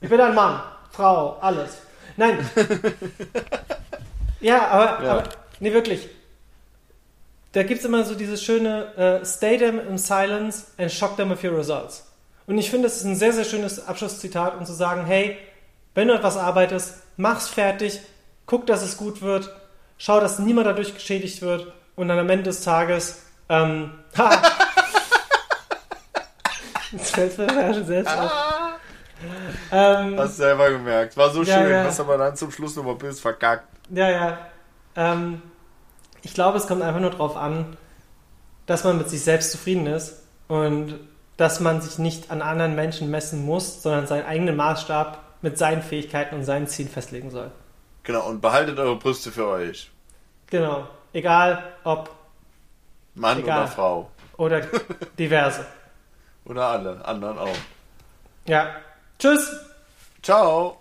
[0.00, 1.78] Ich bin ein Mann, Frau, alles.
[2.16, 2.38] Nein.
[4.40, 5.10] Ja, aber, Ja.
[5.12, 5.22] aber
[5.60, 6.08] nee, wirklich.
[7.52, 11.30] Da gibt es immer so dieses schöne äh, Stay them in silence and shock them
[11.30, 12.06] with your results.
[12.46, 15.38] Und ich finde, es ist ein sehr, sehr schönes Abschlusszitat, um zu sagen, hey,
[15.94, 17.98] wenn du etwas arbeitest, mach's fertig,
[18.44, 19.50] guck, dass es gut wird,
[19.98, 24.30] schau, dass niemand dadurch geschädigt wird und dann am Ende des Tages, ähm, ha,
[26.92, 28.32] das fällt mir ja schon selbst auf.
[29.72, 31.16] Ähm, Hast du selber gemerkt.
[31.16, 31.70] War so Ja, schön.
[31.70, 31.84] ja.
[31.84, 33.66] Hast aber dann zum Schluss nochmal böse verkackt.
[33.90, 34.38] Ja, ja.
[34.94, 35.42] Ähm,
[36.22, 37.76] ich glaube, es kommt einfach nur darauf an,
[38.66, 40.94] dass man mit sich selbst zufrieden ist und
[41.36, 45.82] dass man sich nicht an anderen Menschen messen muss, sondern seinen eigenen Maßstab mit seinen
[45.82, 47.50] Fähigkeiten und seinen Zielen festlegen soll.
[48.04, 49.90] Genau, und behaltet eure Brüste für euch.
[50.48, 50.86] Genau.
[51.16, 52.10] Egal ob
[53.14, 53.60] Mann Egal.
[53.60, 54.10] oder Frau.
[54.36, 54.60] oder
[55.18, 55.64] diverse.
[56.44, 57.56] Oder alle anderen auch.
[58.46, 58.76] Ja.
[59.18, 59.64] Tschüss!
[60.22, 60.78] Ciao.